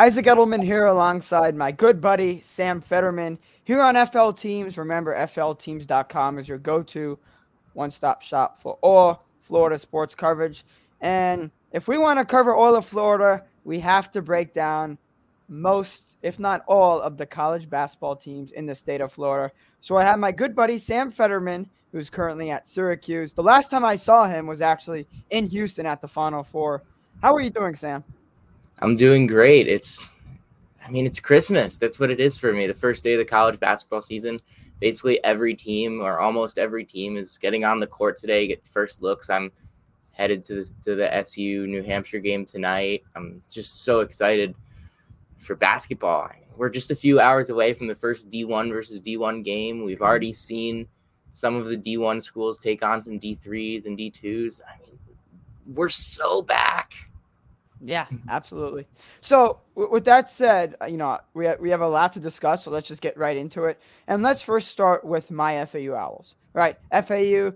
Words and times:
Isaac 0.00 0.24
Edelman 0.24 0.64
here 0.64 0.86
alongside 0.86 1.54
my 1.54 1.70
good 1.70 2.00
buddy 2.00 2.40
Sam 2.42 2.80
Federman 2.80 3.38
here 3.64 3.82
on 3.82 4.06
FL 4.06 4.30
Teams. 4.30 4.78
Remember, 4.78 5.14
FLTeams.com 5.14 6.38
is 6.38 6.48
your 6.48 6.56
go 6.56 6.82
to 6.84 7.18
one 7.74 7.90
stop 7.90 8.22
shop 8.22 8.62
for 8.62 8.78
all 8.80 9.26
Florida 9.40 9.78
sports 9.78 10.14
coverage. 10.14 10.64
And 11.02 11.50
if 11.72 11.86
we 11.86 11.98
want 11.98 12.18
to 12.18 12.24
cover 12.24 12.54
all 12.54 12.76
of 12.76 12.86
Florida, 12.86 13.44
we 13.64 13.78
have 13.80 14.10
to 14.12 14.22
break 14.22 14.54
down 14.54 14.96
most, 15.48 16.16
if 16.22 16.38
not 16.38 16.64
all, 16.66 16.98
of 17.02 17.18
the 17.18 17.26
college 17.26 17.68
basketball 17.68 18.16
teams 18.16 18.52
in 18.52 18.64
the 18.64 18.74
state 18.74 19.02
of 19.02 19.12
Florida. 19.12 19.52
So 19.82 19.98
I 19.98 20.04
have 20.04 20.18
my 20.18 20.32
good 20.32 20.56
buddy 20.56 20.78
Sam 20.78 21.10
Federman, 21.10 21.68
who's 21.92 22.08
currently 22.08 22.50
at 22.50 22.66
Syracuse. 22.66 23.34
The 23.34 23.42
last 23.42 23.70
time 23.70 23.84
I 23.84 23.96
saw 23.96 24.26
him 24.26 24.46
was 24.46 24.62
actually 24.62 25.06
in 25.28 25.46
Houston 25.50 25.84
at 25.84 26.00
the 26.00 26.08
Final 26.08 26.42
Four. 26.42 26.84
How 27.20 27.34
are 27.34 27.40
you 27.42 27.50
doing, 27.50 27.74
Sam? 27.74 28.02
I'm 28.82 28.96
doing 28.96 29.26
great. 29.26 29.68
It's, 29.68 30.10
I 30.84 30.90
mean, 30.90 31.06
it's 31.06 31.20
Christmas. 31.20 31.78
That's 31.78 32.00
what 32.00 32.10
it 32.10 32.18
is 32.18 32.38
for 32.38 32.52
me. 32.52 32.66
The 32.66 32.74
first 32.74 33.04
day 33.04 33.12
of 33.12 33.18
the 33.18 33.24
college 33.24 33.60
basketball 33.60 34.00
season. 34.00 34.40
Basically, 34.80 35.22
every 35.22 35.54
team 35.54 36.00
or 36.00 36.18
almost 36.18 36.56
every 36.56 36.86
team 36.86 37.18
is 37.18 37.36
getting 37.36 37.66
on 37.66 37.80
the 37.80 37.86
court 37.86 38.16
today, 38.16 38.46
get 38.46 38.66
first 38.66 39.02
looks. 39.02 39.28
I'm 39.28 39.52
headed 40.12 40.42
to 40.44 40.54
the, 40.54 40.72
to 40.84 40.94
the 40.94 41.14
SU 41.16 41.66
New 41.66 41.82
Hampshire 41.82 42.20
game 42.20 42.46
tonight. 42.46 43.02
I'm 43.14 43.42
just 43.52 43.84
so 43.84 44.00
excited 44.00 44.54
for 45.36 45.54
basketball. 45.54 46.30
We're 46.56 46.70
just 46.70 46.90
a 46.90 46.96
few 46.96 47.20
hours 47.20 47.50
away 47.50 47.74
from 47.74 47.86
the 47.86 47.94
first 47.94 48.30
D1 48.30 48.70
versus 48.70 49.00
D1 49.00 49.44
game. 49.44 49.84
We've 49.84 50.02
already 50.02 50.32
seen 50.32 50.88
some 51.30 51.56
of 51.56 51.66
the 51.66 51.76
D1 51.76 52.22
schools 52.22 52.58
take 52.58 52.82
on 52.82 53.02
some 53.02 53.20
D3s 53.20 53.84
and 53.84 53.98
D2s. 53.98 54.62
I 54.66 54.80
mean, 54.80 54.98
we're 55.66 55.90
so 55.90 56.40
back. 56.40 57.09
Yeah, 57.82 58.06
absolutely. 58.28 58.86
So, 59.20 59.60
with 59.74 60.04
that 60.04 60.30
said, 60.30 60.76
uh, 60.80 60.86
you 60.86 60.96
know, 60.96 61.18
we 61.34 61.46
have, 61.46 61.60
we 61.60 61.70
have 61.70 61.80
a 61.80 61.88
lot 61.88 62.12
to 62.14 62.20
discuss, 62.20 62.64
so 62.64 62.70
let's 62.70 62.88
just 62.88 63.02
get 63.02 63.16
right 63.16 63.36
into 63.36 63.64
it. 63.64 63.80
And 64.06 64.22
let's 64.22 64.42
first 64.42 64.68
start 64.68 65.04
with 65.04 65.30
my 65.30 65.64
FAU 65.64 65.94
Owls. 65.94 66.34
Right? 66.52 66.76
FAU, 66.90 67.52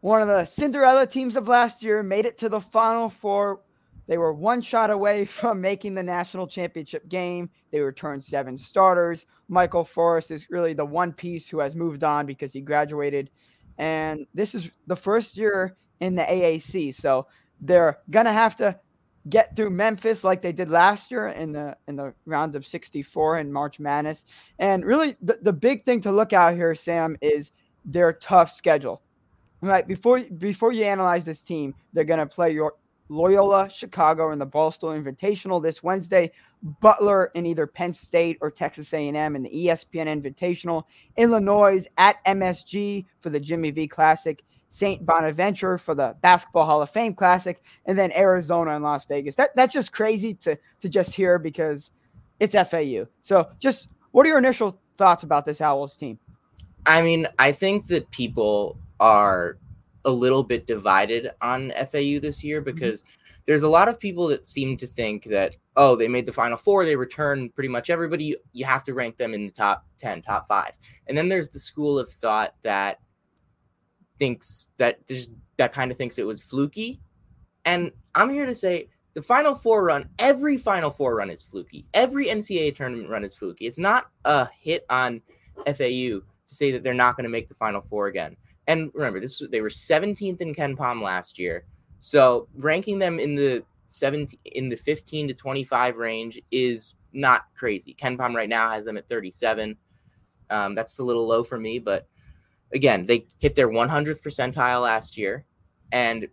one 0.00 0.22
of 0.22 0.28
the 0.28 0.44
Cinderella 0.44 1.06
teams 1.06 1.36
of 1.36 1.48
last 1.48 1.82
year, 1.82 2.02
made 2.02 2.26
it 2.26 2.38
to 2.38 2.48
the 2.48 2.60
Final 2.60 3.08
Four. 3.08 3.60
They 4.08 4.18
were 4.18 4.32
one 4.32 4.60
shot 4.60 4.90
away 4.90 5.24
from 5.26 5.60
making 5.60 5.94
the 5.94 6.02
national 6.02 6.46
championship 6.46 7.08
game. 7.08 7.50
They 7.70 7.80
returned 7.80 8.24
seven 8.24 8.58
starters. 8.58 9.26
Michael 9.48 9.84
Forrest 9.84 10.30
is 10.30 10.50
really 10.50 10.74
the 10.74 10.84
one 10.84 11.12
piece 11.12 11.48
who 11.48 11.60
has 11.60 11.76
moved 11.76 12.02
on 12.02 12.26
because 12.26 12.52
he 12.52 12.60
graduated. 12.60 13.30
And 13.78 14.26
this 14.34 14.54
is 14.54 14.70
the 14.86 14.96
first 14.96 15.36
year 15.36 15.76
in 16.00 16.14
the 16.14 16.22
AAC. 16.22 16.94
So 16.94 17.26
they're 17.60 17.98
going 18.10 18.26
to 18.26 18.32
have 18.32 18.56
to 18.56 18.78
get 19.28 19.54
through 19.54 19.70
Memphis 19.70 20.24
like 20.24 20.42
they 20.42 20.52
did 20.52 20.70
last 20.70 21.10
year 21.10 21.28
in 21.28 21.52
the 21.52 21.76
in 21.86 21.96
the 21.96 22.14
round 22.26 22.56
of 22.56 22.66
64 22.66 23.38
in 23.38 23.52
March 23.52 23.78
Madness. 23.78 24.24
And 24.58 24.84
really 24.84 25.16
the, 25.22 25.38
the 25.42 25.52
big 25.52 25.84
thing 25.84 26.00
to 26.02 26.12
look 26.12 26.32
out 26.32 26.54
here, 26.54 26.74
Sam, 26.74 27.16
is 27.20 27.52
their 27.84 28.12
tough 28.12 28.50
schedule. 28.50 29.02
Right 29.60 29.86
before 29.86 30.20
before 30.38 30.72
you 30.72 30.84
analyze 30.84 31.24
this 31.24 31.42
team, 31.42 31.74
they're 31.92 32.04
gonna 32.04 32.26
play 32.26 32.50
your 32.50 32.74
Loyola 33.08 33.68
Chicago 33.68 34.32
in 34.32 34.38
the 34.38 34.46
Barstool 34.46 34.98
Invitational 35.00 35.62
this 35.62 35.82
Wednesday, 35.82 36.32
Butler 36.80 37.30
in 37.34 37.44
either 37.46 37.66
Penn 37.66 37.92
State 37.92 38.38
or 38.40 38.50
Texas 38.50 38.92
A&M 38.94 39.36
in 39.36 39.42
the 39.42 39.50
ESPN 39.50 40.06
Invitational, 40.06 40.84
Illinois 41.16 41.86
at 41.98 42.24
MSG 42.24 43.04
for 43.20 43.28
the 43.28 43.38
Jimmy 43.38 43.70
V 43.70 43.86
Classic, 43.86 44.42
St. 44.72 45.04
Bonaventure 45.04 45.76
for 45.76 45.94
the 45.94 46.16
Basketball 46.22 46.64
Hall 46.64 46.80
of 46.80 46.88
Fame 46.88 47.12
Classic, 47.12 47.60
and 47.84 47.98
then 47.98 48.10
Arizona 48.12 48.74
and 48.74 48.82
Las 48.82 49.04
Vegas. 49.04 49.34
That 49.34 49.54
that's 49.54 49.74
just 49.74 49.92
crazy 49.92 50.32
to 50.36 50.56
to 50.80 50.88
just 50.88 51.14
hear 51.14 51.38
because 51.38 51.90
it's 52.40 52.54
FAU. 52.54 53.04
So, 53.20 53.50
just 53.58 53.88
what 54.12 54.24
are 54.24 54.30
your 54.30 54.38
initial 54.38 54.80
thoughts 54.96 55.24
about 55.24 55.44
this 55.44 55.60
Owls 55.60 55.94
team? 55.94 56.18
I 56.86 57.02
mean, 57.02 57.26
I 57.38 57.52
think 57.52 57.86
that 57.88 58.10
people 58.12 58.78
are 58.98 59.58
a 60.06 60.10
little 60.10 60.42
bit 60.42 60.66
divided 60.66 61.30
on 61.42 61.70
FAU 61.90 62.18
this 62.18 62.42
year 62.42 62.62
mm-hmm. 62.62 62.74
because 62.74 63.02
mm-hmm. 63.02 63.40
there's 63.44 63.64
a 63.64 63.68
lot 63.68 63.88
of 63.88 64.00
people 64.00 64.26
that 64.28 64.48
seem 64.48 64.78
to 64.78 64.86
think 64.86 65.24
that 65.24 65.54
oh, 65.76 65.96
they 65.96 66.08
made 66.08 66.24
the 66.24 66.32
final 66.32 66.56
four, 66.56 66.86
they 66.86 66.96
return 66.96 67.50
pretty 67.50 67.68
much 67.68 67.90
everybody. 67.90 68.24
You, 68.24 68.36
you 68.54 68.64
have 68.64 68.84
to 68.84 68.94
rank 68.94 69.18
them 69.18 69.34
in 69.34 69.44
the 69.46 69.52
top 69.52 69.86
10, 69.98 70.22
top 70.22 70.48
5. 70.48 70.72
And 71.08 71.16
then 71.16 71.28
there's 71.28 71.50
the 71.50 71.58
school 71.58 71.98
of 71.98 72.08
thought 72.08 72.54
that 72.62 73.00
thinks 74.18 74.66
that 74.78 75.06
just 75.06 75.30
that 75.56 75.72
kind 75.72 75.90
of 75.90 75.98
thinks 75.98 76.18
it 76.18 76.26
was 76.26 76.42
fluky. 76.42 77.00
And 77.64 77.92
I'm 78.14 78.30
here 78.30 78.46
to 78.46 78.54
say 78.54 78.88
the 79.14 79.22
final 79.22 79.54
four 79.54 79.84
run, 79.84 80.08
every 80.18 80.56
final 80.56 80.90
four 80.90 81.14
run 81.16 81.30
is 81.30 81.42
fluky. 81.42 81.86
Every 81.94 82.26
NCAA 82.26 82.74
tournament 82.74 83.08
run 83.08 83.24
is 83.24 83.34
fluky. 83.34 83.66
It's 83.66 83.78
not 83.78 84.10
a 84.24 84.48
hit 84.60 84.84
on 84.88 85.20
FAU 85.66 86.20
to 86.20 86.24
say 86.46 86.72
that 86.72 86.82
they're 86.82 86.94
not 86.94 87.16
going 87.16 87.24
to 87.24 87.30
make 87.30 87.48
the 87.48 87.54
final 87.54 87.80
four 87.80 88.06
again. 88.06 88.36
And 88.66 88.90
remember, 88.94 89.20
this 89.20 89.42
they 89.50 89.60
were 89.60 89.68
17th 89.68 90.40
in 90.40 90.54
KenPom 90.54 91.02
last 91.02 91.38
year. 91.38 91.64
So 92.00 92.48
ranking 92.54 92.98
them 92.98 93.18
in 93.18 93.34
the 93.34 93.64
17 93.86 94.38
in 94.44 94.68
the 94.68 94.76
15 94.76 95.28
to 95.28 95.34
25 95.34 95.96
range 95.96 96.40
is 96.50 96.94
not 97.12 97.42
crazy. 97.56 97.94
KenPom 98.00 98.34
right 98.34 98.48
now 98.48 98.70
has 98.70 98.84
them 98.84 98.96
at 98.96 99.08
37. 99.08 99.76
Um, 100.50 100.74
that's 100.74 100.98
a 100.98 101.04
little 101.04 101.26
low 101.26 101.44
for 101.44 101.58
me, 101.58 101.78
but 101.78 102.06
again, 102.72 103.06
they 103.06 103.26
hit 103.38 103.54
their 103.54 103.68
100th 103.68 104.22
percentile 104.22 104.82
last 104.82 105.16
year, 105.16 105.44
and 105.90 106.28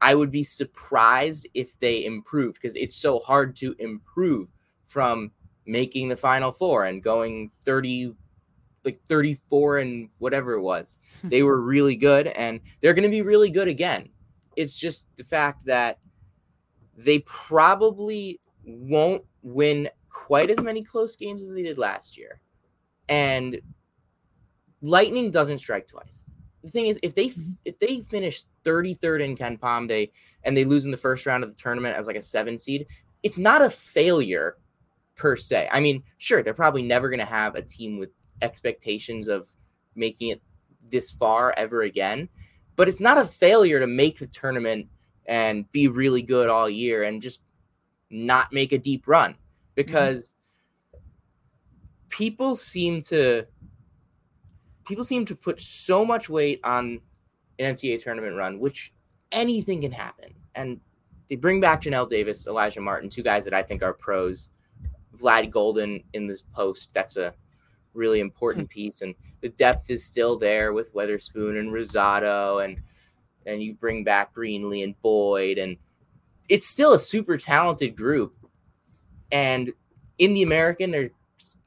I 0.00 0.14
would 0.14 0.30
be 0.30 0.44
surprised 0.44 1.46
if 1.54 1.78
they 1.80 2.04
improved 2.04 2.60
because 2.60 2.76
it's 2.76 2.96
so 2.96 3.20
hard 3.20 3.56
to 3.56 3.74
improve 3.78 4.48
from 4.86 5.30
making 5.66 6.08
the 6.08 6.16
final 6.16 6.52
four 6.52 6.84
and 6.84 7.02
going 7.02 7.50
30 7.64 8.14
like 8.84 9.00
34 9.08 9.78
and 9.78 10.10
whatever 10.18 10.52
it 10.52 10.60
was. 10.60 10.98
they 11.24 11.42
were 11.42 11.60
really 11.60 11.96
good 11.96 12.26
and 12.26 12.60
they're 12.80 12.92
going 12.92 13.04
to 13.04 13.08
be 13.08 13.22
really 13.22 13.50
good 13.50 13.68
again. 13.68 14.10
It's 14.56 14.78
just 14.78 15.06
the 15.16 15.24
fact 15.24 15.64
that 15.66 15.98
they 16.96 17.20
probably 17.20 18.40
won't 18.64 19.24
win 19.42 19.88
quite 20.10 20.50
as 20.50 20.60
many 20.60 20.82
close 20.82 21.16
games 21.16 21.42
as 21.42 21.50
they 21.50 21.62
did 21.62 21.78
last 21.78 22.16
year. 22.16 22.40
And 23.08 23.58
lightning 24.84 25.30
doesn't 25.30 25.58
strike 25.58 25.88
twice. 25.88 26.24
The 26.62 26.70
thing 26.70 26.86
is, 26.86 26.98
if 27.02 27.14
they 27.14 27.28
mm-hmm. 27.28 27.52
if 27.64 27.78
they 27.78 28.00
finish 28.02 28.44
33rd 28.64 29.20
in 29.20 29.36
KenPom, 29.36 29.88
they 29.88 30.12
and 30.44 30.56
they 30.56 30.64
lose 30.64 30.84
in 30.84 30.90
the 30.90 30.96
first 30.96 31.26
round 31.26 31.42
of 31.42 31.50
the 31.50 31.60
tournament 31.60 31.96
as 31.96 32.06
like 32.06 32.16
a 32.16 32.22
seven 32.22 32.58
seed, 32.58 32.86
it's 33.22 33.38
not 33.38 33.62
a 33.62 33.70
failure 33.70 34.58
per 35.16 35.36
se. 35.36 35.68
I 35.72 35.80
mean, 35.80 36.02
sure, 36.18 36.42
they're 36.42 36.54
probably 36.54 36.82
never 36.82 37.08
going 37.08 37.20
to 37.20 37.24
have 37.24 37.54
a 37.54 37.62
team 37.62 37.98
with 37.98 38.10
expectations 38.42 39.28
of 39.28 39.48
making 39.94 40.28
it 40.28 40.42
this 40.90 41.10
far 41.10 41.54
ever 41.56 41.82
again, 41.82 42.28
but 42.76 42.88
it's 42.88 43.00
not 43.00 43.18
a 43.18 43.24
failure 43.24 43.80
to 43.80 43.86
make 43.86 44.18
the 44.18 44.26
tournament 44.26 44.88
and 45.26 45.70
be 45.72 45.88
really 45.88 46.20
good 46.20 46.50
all 46.50 46.68
year 46.68 47.04
and 47.04 47.22
just 47.22 47.42
not 48.10 48.52
make 48.52 48.72
a 48.72 48.78
deep 48.78 49.06
run 49.06 49.34
because 49.74 50.34
mm-hmm. 50.94 51.00
people 52.10 52.54
seem 52.54 53.00
to 53.00 53.46
people 54.84 55.04
seem 55.04 55.24
to 55.26 55.34
put 55.34 55.60
so 55.60 56.04
much 56.04 56.28
weight 56.28 56.60
on 56.64 57.00
an 57.58 57.74
NCAA 57.74 58.02
tournament 58.02 58.36
run, 58.36 58.58
which 58.58 58.92
anything 59.32 59.82
can 59.82 59.92
happen. 59.92 60.34
And 60.54 60.80
they 61.28 61.36
bring 61.36 61.60
back 61.60 61.82
Johnell 61.82 62.08
Davis, 62.08 62.46
Alijah 62.46 62.82
Martin, 62.82 63.08
two 63.08 63.22
guys 63.22 63.44
that 63.44 63.54
I 63.54 63.62
think 63.62 63.82
are 63.82 63.94
pros. 63.94 64.50
Vlad 65.16 65.50
Goldin 65.52 66.02
in 66.12 66.26
this 66.26 66.42
post, 66.42 66.90
that's 66.92 67.16
a 67.16 67.32
really 67.94 68.20
important 68.20 68.66
hmm. 68.66 68.74
piece. 68.74 69.00
And 69.00 69.14
the 69.40 69.48
depth 69.50 69.90
is 69.90 70.04
still 70.04 70.36
there 70.36 70.72
with 70.72 70.92
Weatherspoon 70.94 71.58
and 71.58 71.70
Rosado, 71.70 72.64
and 72.64 72.80
and 73.46 73.62
you 73.62 73.74
bring 73.74 74.04
back 74.04 74.34
Greenlee 74.34 74.84
and 74.84 75.00
Boyd, 75.02 75.58
and 75.58 75.76
it's 76.48 76.66
still 76.66 76.94
a 76.94 76.98
super 76.98 77.36
talented 77.36 77.94
group. 77.94 78.34
And 79.30 79.72
in 80.18 80.34
the 80.34 80.42
American, 80.42 80.90
there's 80.90 81.10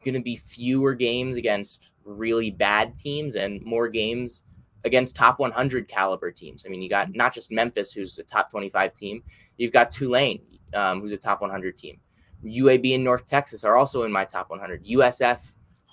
going 0.04 0.16
to 0.16 0.22
be 0.22 0.36
fewer 0.36 0.94
games 0.94 1.36
against 1.36 1.90
really 2.08 2.50
bad 2.50 2.96
teams 2.96 3.36
and 3.36 3.62
more 3.64 3.88
games 3.88 4.44
against 4.86 5.16
top 5.16 5.40
100 5.40 5.88
caliber 5.88 6.32
teams. 6.32 6.66
I 6.66 6.70
mean, 6.70 6.82
you 6.82 6.90
got 6.90 7.16
not 7.16 7.34
just 7.34 7.52
Memphis, 7.52 7.92
who's 7.92 8.18
a 8.18 8.24
top 8.24 8.50
25 8.50 8.94
team, 8.94 9.24
you've 9.58 9.74
got 9.74 9.92
Tulane, 9.92 10.42
um, 10.74 11.02
who's 11.02 11.12
a 11.12 11.18
top 11.18 11.42
100 11.42 11.78
team. 11.78 12.00
UAB 12.44 12.96
and 12.96 13.04
North 13.04 13.26
Texas 13.26 13.64
are 13.64 13.76
also 13.76 14.04
in 14.04 14.12
my 14.12 14.26
top 14.26 14.50
100. 14.50 14.86
USF 14.86 15.40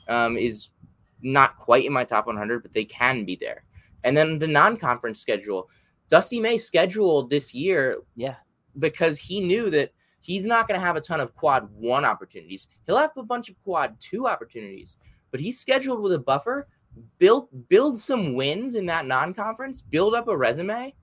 um, 0.08 0.36
is 0.36 0.70
not 1.22 1.56
quite 1.56 1.84
in 1.84 1.92
my 1.92 2.04
top 2.04 2.26
100, 2.26 2.62
but 2.62 2.72
they 2.72 2.84
can 2.84 3.24
be 3.24 3.36
there. 3.36 3.64
And 4.04 4.16
then 4.16 4.38
the 4.38 4.46
non 4.46 4.76
conference 4.76 5.20
schedule. 5.20 5.68
Dusty 6.10 6.38
May 6.38 6.58
scheduled 6.58 7.30
this 7.30 7.54
year 7.54 7.96
yeah, 8.14 8.36
because 8.78 9.18
he 9.18 9.40
knew 9.40 9.70
that 9.70 9.92
he's 10.20 10.44
not 10.44 10.68
going 10.68 10.78
to 10.78 10.84
have 10.84 10.96
a 10.96 11.00
ton 11.00 11.18
of 11.18 11.34
quad 11.34 11.66
one 11.72 12.04
opportunities. 12.04 12.68
He'll 12.84 12.98
have 12.98 13.16
a 13.16 13.22
bunch 13.22 13.48
of 13.48 13.60
quad 13.64 13.96
two 14.00 14.26
opportunities 14.26 14.98
but 15.34 15.40
he's 15.40 15.58
scheduled 15.58 16.00
with 16.00 16.12
a 16.12 16.18
buffer. 16.20 16.68
Build 17.18 17.48
build 17.68 17.98
some 17.98 18.34
wins 18.34 18.76
in 18.76 18.86
that 18.86 19.04
non-conference, 19.04 19.82
build 19.82 20.14
up 20.14 20.28
a 20.28 20.36
resume, 20.36 20.94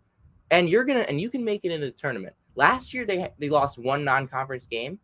and 0.52 0.70
you're 0.70 0.86
gonna 0.86 1.02
and 1.02 1.20
you 1.20 1.30
can 1.30 1.44
make 1.44 1.66
it 1.66 1.72
into 1.74 1.88
the 1.88 1.92
tournament. 1.92 2.34
Last 2.56 2.94
year 2.94 3.06
they 3.06 3.28
they 3.40 3.50
lost 3.50 3.78
one 3.78 4.06
non-conference 4.06 4.68
game, 4.68 4.98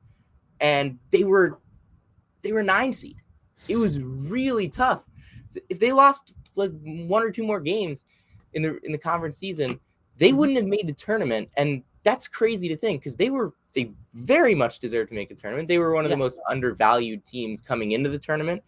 and 0.62 0.98
they 1.12 1.26
were 1.26 1.60
they 2.42 2.54
were 2.54 2.64
nine 2.64 2.94
seed. 2.94 3.18
It 3.68 3.76
was 3.76 4.00
really 4.00 4.70
tough. 4.70 5.04
If 5.68 5.78
they 5.78 5.92
lost 5.92 6.32
like 6.56 6.72
one 6.82 7.22
or 7.22 7.30
two 7.30 7.44
more 7.44 7.60
games 7.60 8.06
in 8.54 8.62
the 8.62 8.80
in 8.86 8.94
the 8.94 8.98
conference 8.98 9.36
season, 9.36 9.78
they 10.20 10.30
mm-hmm. 10.30 10.38
wouldn't 10.38 10.58
have 10.58 10.68
made 10.68 10.88
the 10.88 10.94
tournament. 10.94 11.50
And 11.58 11.84
that's 12.04 12.30
crazy 12.30 12.70
to 12.70 12.78
think 12.78 13.02
because 13.02 13.18
they 13.18 13.30
were 13.30 13.52
they 13.74 13.92
very 14.14 14.56
much 14.56 14.80
deserved 14.80 15.10
to 15.10 15.16
make 15.16 15.32
a 15.32 15.36
tournament. 15.36 15.68
They 15.68 15.80
were 15.80 15.94
one 15.94 16.06
of 16.06 16.10
yeah. 16.10 16.16
the 16.16 16.20
most 16.20 16.40
undervalued 16.50 17.26
teams 17.26 17.62
coming 17.62 17.92
into 17.92 18.10
the 18.10 18.18
tournament, 18.18 18.64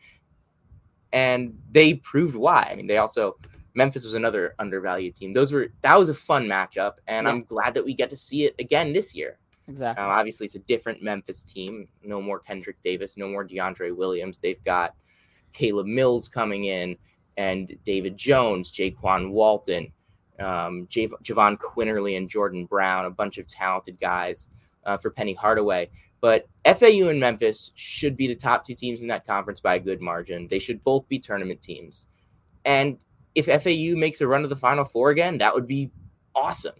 and 1.14 1.58
they 1.72 1.96
proved 1.96 2.36
why. 2.36 2.68
I 2.72 2.76
mean, 2.76 2.88
they 2.88 2.98
also 2.98 3.38
Memphis 3.74 4.06
was 4.06 4.14
another 4.14 4.56
undervalued 4.60 5.16
team. 5.16 5.34
Those 5.34 5.52
were 5.52 5.70
that 5.82 5.98
was 5.98 6.10
a 6.10 6.14
fun 6.14 6.46
matchup, 6.46 6.94
and 7.08 7.26
yeah. 7.26 7.32
I'm 7.32 7.44
glad 7.44 7.74
that 7.74 7.86
we 7.86 7.94
get 7.94 8.10
to 8.10 8.18
see 8.18 8.46
it 8.46 8.56
again 8.60 8.94
this 8.94 9.16
year. 9.16 9.38
Exactly. 9.68 10.04
Um, 10.04 10.10
obviously, 10.10 10.46
it's 10.46 10.56
a 10.56 10.60
different 10.60 11.04
Memphis 11.04 11.44
team. 11.44 11.88
No 12.04 12.22
more 12.22 12.40
Kendrick 12.40 12.82
Davis. 12.84 13.18
No 13.18 13.30
more 13.30 13.48
DeAndre 13.48 13.96
Williams. 13.96 14.40
They've 14.40 14.64
got 14.64 14.96
Caleb 15.54 15.86
Mills 15.86 16.28
coming 16.28 16.66
in, 16.66 16.98
and 17.38 17.76
David 17.86 18.18
Jones, 18.18 18.72
Jaykwon 18.72 19.32
Walton, 19.32 19.92
um, 20.40 20.88
Jav- 20.90 21.14
Jahvon 21.24 21.58
Quinerly, 21.58 22.18
and 22.18 22.30
Jordan 22.30 22.66
Brown. 22.66 23.06
A 23.06 23.12
bunch 23.12 23.38
of 23.38 23.48
talented 23.48 24.00
guys 24.00 24.50
uh, 24.86 24.98
for 24.98 25.12
Penny 25.12 25.34
Hardaway. 25.34 25.90
But 26.22 26.48
FAU 26.66 27.08
and 27.08 27.20
Memphis 27.20 27.72
should 27.76 28.18
be 28.18 28.28
the 28.28 28.36
top 28.36 28.66
two 28.66 28.76
teams 28.76 29.02
in 29.02 29.08
that 29.08 29.26
conference 29.26 29.62
by 29.62 29.76
a 29.76 29.80
good 29.80 30.02
margin. 30.02 30.48
They 30.48 30.60
should 30.60 30.84
both 30.84 31.08
be 31.08 31.18
tournament 31.18 31.62
teams. 31.62 32.08
And 32.66 32.98
if 33.36 33.46
FAU 33.46 33.98
makes 33.98 34.22
a 34.22 34.28
run 34.28 34.42
to 34.42 34.48
the 34.48 34.56
Final 34.56 34.84
Four 34.84 35.12
again, 35.12 35.38
that 35.38 35.54
would 35.54 35.68
be 35.68 35.92
awesome. 36.36 36.76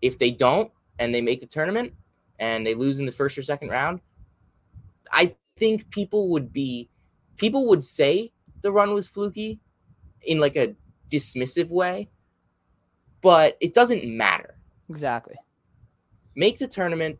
If 0.00 0.18
they 0.18 0.30
don't 0.30 0.70
and 0.98 1.14
they 1.14 1.20
make 1.20 1.40
the 1.40 1.46
tournament 1.46 1.92
and 2.38 2.66
they 2.66 2.74
lose 2.74 2.98
in 2.98 3.06
the 3.06 3.12
first 3.12 3.36
or 3.36 3.42
second 3.42 3.68
round, 3.68 4.00
I 5.12 5.34
think 5.56 5.90
people 5.90 6.30
would 6.30 6.52
be 6.52 6.88
people 7.36 7.66
would 7.68 7.82
say 7.82 8.32
the 8.62 8.72
run 8.72 8.94
was 8.94 9.08
fluky 9.08 9.60
in 10.22 10.40
like 10.40 10.56
a 10.56 10.74
dismissive 11.10 11.68
way, 11.68 12.10
but 13.20 13.56
it 13.60 13.74
doesn't 13.74 14.04
matter. 14.04 14.56
Exactly. 14.88 15.36
Make 16.36 16.58
the 16.58 16.68
tournament, 16.68 17.18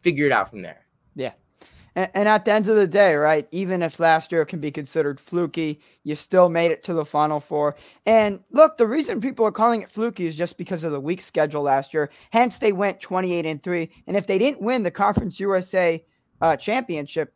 figure 0.00 0.26
it 0.26 0.32
out 0.32 0.50
from 0.50 0.62
there. 0.62 0.86
Yeah. 1.14 1.32
And, 1.94 2.28
at 2.28 2.44
the 2.44 2.52
end 2.52 2.68
of 2.68 2.76
the 2.76 2.86
day, 2.86 3.16
right, 3.16 3.48
even 3.50 3.82
if 3.82 3.98
last 3.98 4.30
year 4.30 4.44
can 4.44 4.60
be 4.60 4.70
considered 4.70 5.18
fluky, 5.18 5.80
you 6.04 6.14
still 6.14 6.48
made 6.48 6.70
it 6.70 6.84
to 6.84 6.94
the 6.94 7.04
Final 7.04 7.40
Four. 7.40 7.74
And 8.06 8.40
look, 8.52 8.76
the 8.76 8.86
reason 8.86 9.20
people 9.20 9.44
are 9.44 9.50
calling 9.50 9.82
it 9.82 9.90
fluky 9.90 10.26
is 10.26 10.36
just 10.36 10.58
because 10.58 10.84
of 10.84 10.92
the 10.92 11.00
weak 11.00 11.20
schedule 11.20 11.62
last 11.62 11.92
year. 11.92 12.10
Hence, 12.30 12.60
they 12.60 12.70
went 12.70 13.00
28 13.00 13.44
and 13.46 13.60
3. 13.60 13.90
And 14.06 14.16
if 14.16 14.28
they 14.28 14.38
didn't 14.38 14.60
win 14.60 14.84
the 14.84 14.92
Conference 14.92 15.40
USA 15.40 16.04
uh, 16.40 16.56
championship, 16.56 17.34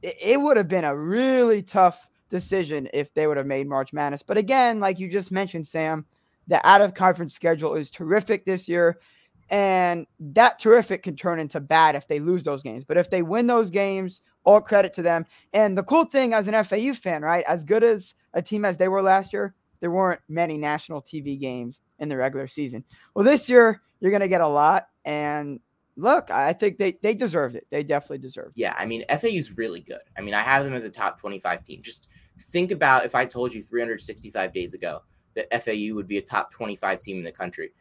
it, 0.00 0.14
it 0.22 0.40
would 0.40 0.58
have 0.58 0.68
been 0.68 0.84
a 0.84 0.96
really 0.96 1.60
tough 1.60 2.08
decision 2.30 2.88
if 2.94 3.12
they 3.14 3.26
would 3.26 3.36
have 3.36 3.46
made 3.46 3.66
March 3.66 3.92
Madness. 3.92 4.22
But 4.22 4.38
again, 4.38 4.78
like 4.78 5.00
you 5.00 5.08
just 5.10 5.32
mentioned, 5.32 5.66
Sam, 5.66 6.06
the 6.46 6.64
out 6.64 6.82
of 6.82 6.94
conference 6.94 7.34
schedule 7.34 7.74
is 7.74 7.90
terrific 7.90 8.44
this 8.44 8.68
year. 8.68 9.00
And 9.50 10.06
that 10.18 10.58
terrific 10.58 11.02
can 11.02 11.16
turn 11.16 11.38
into 11.38 11.60
bad 11.60 11.94
if 11.94 12.08
they 12.08 12.18
lose 12.18 12.44
those 12.44 12.62
games. 12.62 12.84
But 12.84 12.96
if 12.96 13.10
they 13.10 13.22
win 13.22 13.46
those 13.46 13.70
games, 13.70 14.20
all 14.44 14.60
credit 14.60 14.92
to 14.94 15.02
them. 15.02 15.24
And 15.52 15.76
the 15.76 15.82
cool 15.82 16.04
thing 16.04 16.32
as 16.32 16.48
an 16.48 16.64
FAU 16.64 16.92
fan, 16.94 17.22
right? 17.22 17.44
As 17.46 17.64
good 17.64 17.84
as 17.84 18.14
a 18.32 18.42
team 18.42 18.64
as 18.64 18.76
they 18.76 18.88
were 18.88 19.02
last 19.02 19.32
year, 19.32 19.54
there 19.80 19.90
weren't 19.90 20.20
many 20.28 20.56
national 20.56 21.02
TV 21.02 21.38
games 21.38 21.80
in 21.98 22.08
the 22.08 22.16
regular 22.16 22.46
season. 22.46 22.84
Well, 23.14 23.24
this 23.24 23.48
year, 23.48 23.82
you're 24.00 24.10
going 24.10 24.20
to 24.20 24.28
get 24.28 24.40
a 24.40 24.48
lot. 24.48 24.88
And 25.04 25.60
look, 25.96 26.30
I 26.30 26.52
think 26.52 26.78
they, 26.78 26.98
they 27.02 27.14
deserved 27.14 27.54
it. 27.56 27.66
They 27.70 27.82
definitely 27.82 28.18
deserved 28.18 28.56
it. 28.56 28.60
Yeah. 28.60 28.74
I 28.78 28.86
mean, 28.86 29.04
FAU's 29.08 29.52
really 29.56 29.80
good. 29.80 30.00
I 30.16 30.20
mean, 30.20 30.34
I 30.34 30.42
have 30.42 30.64
them 30.64 30.74
as 30.74 30.84
a 30.84 30.90
top 30.90 31.20
25 31.20 31.62
team. 31.62 31.82
Just 31.82 32.08
think 32.50 32.70
about 32.70 33.04
if 33.04 33.14
I 33.14 33.24
told 33.24 33.52
you 33.52 33.62
365 33.62 34.52
days 34.52 34.74
ago 34.74 35.02
that 35.34 35.64
FAU 35.64 35.94
would 35.94 36.08
be 36.08 36.18
a 36.18 36.22
top 36.22 36.50
25 36.50 37.00
team 37.00 37.18
in 37.18 37.24
the 37.24 37.32
country 37.32 37.72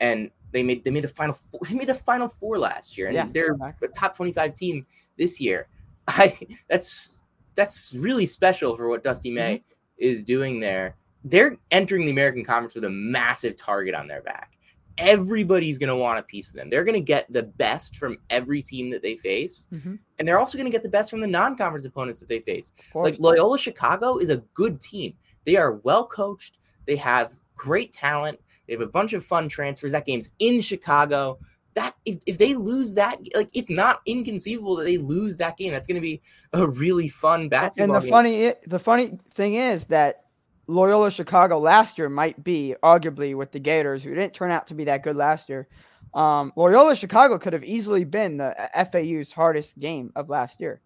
and 0.00 0.30
they 0.52 0.62
made 0.62 0.84
they 0.84 0.90
made 0.90 1.04
the 1.04 1.08
final 1.08 1.34
four, 1.34 1.60
they 1.68 1.74
made 1.74 1.88
the 1.88 1.94
final 1.94 2.28
four 2.28 2.58
last 2.58 2.98
year, 2.98 3.06
and 3.06 3.14
yeah, 3.14 3.28
they're 3.30 3.52
exactly. 3.52 3.88
a 3.88 3.92
top 3.92 4.16
twenty 4.16 4.32
five 4.32 4.54
team 4.54 4.86
this 5.16 5.40
year. 5.40 5.68
I 6.08 6.38
that's 6.68 7.20
that's 7.54 7.94
really 7.94 8.26
special 8.26 8.76
for 8.76 8.88
what 8.88 9.04
Dusty 9.04 9.30
May 9.30 9.56
mm-hmm. 9.56 9.64
is 9.98 10.22
doing 10.22 10.60
there. 10.60 10.96
They're 11.24 11.56
entering 11.70 12.06
the 12.06 12.10
American 12.10 12.44
Conference 12.44 12.74
with 12.74 12.84
a 12.84 12.90
massive 12.90 13.56
target 13.56 13.94
on 13.94 14.08
their 14.08 14.22
back. 14.22 14.52
Everybody's 14.96 15.78
going 15.78 15.88
to 15.88 15.96
want 15.96 16.18
a 16.18 16.22
piece 16.22 16.50
of 16.50 16.56
them. 16.56 16.68
They're 16.68 16.84
going 16.84 16.94
to 16.94 17.00
get 17.00 17.30
the 17.32 17.42
best 17.42 17.96
from 17.96 18.18
every 18.28 18.60
team 18.60 18.90
that 18.90 19.02
they 19.02 19.16
face, 19.16 19.66
mm-hmm. 19.72 19.96
and 20.18 20.28
they're 20.28 20.38
also 20.38 20.58
going 20.58 20.70
to 20.70 20.72
get 20.72 20.82
the 20.82 20.88
best 20.88 21.10
from 21.10 21.20
the 21.20 21.26
non-conference 21.26 21.86
opponents 21.86 22.20
that 22.20 22.28
they 22.28 22.40
face. 22.40 22.72
Like 22.94 23.18
Loyola 23.18 23.58
Chicago 23.58 24.18
is 24.18 24.30
a 24.30 24.38
good 24.54 24.80
team. 24.80 25.14
They 25.44 25.56
are 25.56 25.74
well 25.74 26.06
coached. 26.06 26.58
They 26.86 26.96
have 26.96 27.34
great 27.56 27.92
talent 27.92 28.40
they 28.70 28.76
have 28.76 28.82
a 28.82 28.86
bunch 28.86 29.14
of 29.14 29.24
fun 29.24 29.48
transfers. 29.48 29.90
That 29.90 30.06
game's 30.06 30.30
in 30.38 30.60
Chicago. 30.60 31.40
That 31.74 31.96
if, 32.04 32.18
if 32.24 32.38
they 32.38 32.54
lose 32.54 32.94
that, 32.94 33.18
like 33.34 33.50
it's 33.52 33.68
not 33.68 34.00
inconceivable 34.06 34.76
that 34.76 34.84
they 34.84 34.96
lose 34.96 35.36
that 35.38 35.56
game. 35.56 35.72
That's 35.72 35.88
going 35.88 35.96
to 35.96 36.00
be 36.00 36.22
a 36.52 36.68
really 36.68 37.08
fun 37.08 37.48
basketball. 37.48 37.96
And 37.96 38.02
the 38.02 38.06
game. 38.06 38.10
funny, 38.10 38.54
the 38.64 38.78
funny 38.78 39.18
thing 39.34 39.54
is 39.54 39.86
that 39.86 40.26
Loyola 40.68 41.10
Chicago 41.10 41.58
last 41.58 41.98
year 41.98 42.08
might 42.08 42.44
be 42.44 42.76
arguably 42.80 43.34
with 43.34 43.50
the 43.50 43.58
Gators, 43.58 44.04
who 44.04 44.14
didn't 44.14 44.34
turn 44.34 44.52
out 44.52 44.68
to 44.68 44.74
be 44.74 44.84
that 44.84 45.02
good 45.02 45.16
last 45.16 45.48
year. 45.48 45.66
Um, 46.14 46.52
Loyola 46.54 46.94
Chicago 46.94 47.38
could 47.38 47.52
have 47.52 47.64
easily 47.64 48.04
been 48.04 48.36
the 48.36 48.54
FAU's 48.92 49.32
hardest 49.32 49.80
game 49.80 50.12
of 50.14 50.28
last 50.28 50.60
year. 50.60 50.80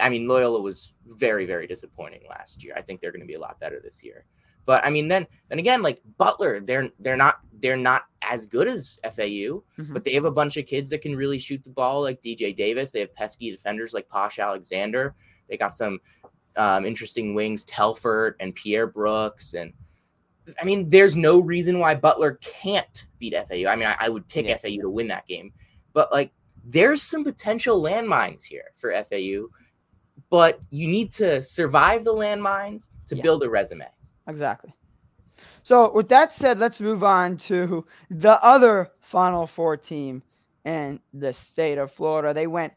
I 0.00 0.08
mean, 0.08 0.28
Loyola 0.28 0.60
was 0.60 0.92
very, 1.04 1.46
very 1.46 1.66
disappointing 1.66 2.22
last 2.30 2.62
year. 2.62 2.74
I 2.76 2.80
think 2.80 3.00
they're 3.00 3.10
going 3.10 3.22
to 3.22 3.26
be 3.26 3.34
a 3.34 3.40
lot 3.40 3.58
better 3.58 3.80
this 3.82 4.04
year. 4.04 4.24
But 4.64 4.84
I 4.84 4.90
mean, 4.90 5.08
then 5.08 5.26
then 5.48 5.58
again, 5.58 5.82
like 5.82 6.00
Butler, 6.18 6.60
they're 6.60 6.88
they're 7.00 7.16
not 7.16 7.40
they're 7.60 7.76
not 7.76 8.04
as 8.22 8.46
good 8.46 8.68
as 8.68 8.98
FAU, 9.04 9.62
mm-hmm. 9.78 9.92
but 9.92 10.04
they 10.04 10.14
have 10.14 10.24
a 10.24 10.30
bunch 10.30 10.56
of 10.56 10.66
kids 10.66 10.90
that 10.90 11.00
can 11.00 11.16
really 11.16 11.38
shoot 11.38 11.62
the 11.64 11.70
ball, 11.70 12.02
like 12.02 12.20
DJ 12.20 12.54
Davis. 12.54 12.90
They 12.90 13.00
have 13.00 13.14
pesky 13.14 13.50
defenders 13.50 13.94
like 13.94 14.08
Posh 14.08 14.38
Alexander. 14.38 15.14
They 15.48 15.56
got 15.56 15.74
some 15.74 16.00
um, 16.56 16.84
interesting 16.84 17.34
wings, 17.34 17.64
Telfort 17.64 18.34
and 18.40 18.54
Pierre 18.54 18.86
Brooks, 18.86 19.54
and 19.54 19.72
I 20.60 20.64
mean, 20.64 20.88
there's 20.88 21.16
no 21.16 21.40
reason 21.40 21.78
why 21.78 21.94
Butler 21.94 22.38
can't 22.42 23.06
beat 23.18 23.34
FAU. 23.34 23.68
I 23.68 23.76
mean, 23.76 23.86
I, 23.86 23.96
I 23.98 24.08
would 24.08 24.28
pick 24.28 24.46
yeah. 24.46 24.56
FAU 24.56 24.80
to 24.82 24.90
win 24.90 25.08
that 25.08 25.26
game, 25.26 25.52
but 25.92 26.10
like, 26.12 26.32
there's 26.64 27.02
some 27.02 27.24
potential 27.24 27.82
landmines 27.82 28.44
here 28.44 28.70
for 28.76 28.92
FAU, 29.04 29.48
but 30.30 30.60
you 30.70 30.86
need 30.86 31.10
to 31.12 31.42
survive 31.42 32.04
the 32.04 32.14
landmines 32.14 32.90
to 33.06 33.16
yeah. 33.16 33.22
build 33.22 33.42
a 33.42 33.50
resume. 33.50 33.86
Exactly. 34.26 34.72
So, 35.62 35.92
with 35.92 36.08
that 36.08 36.32
said, 36.32 36.58
let's 36.58 36.80
move 36.80 37.02
on 37.02 37.36
to 37.38 37.86
the 38.10 38.42
other 38.44 38.90
Final 39.00 39.46
Four 39.46 39.76
team 39.76 40.22
in 40.64 41.00
the 41.14 41.32
state 41.32 41.78
of 41.78 41.90
Florida. 41.90 42.34
They 42.34 42.46
went 42.46 42.72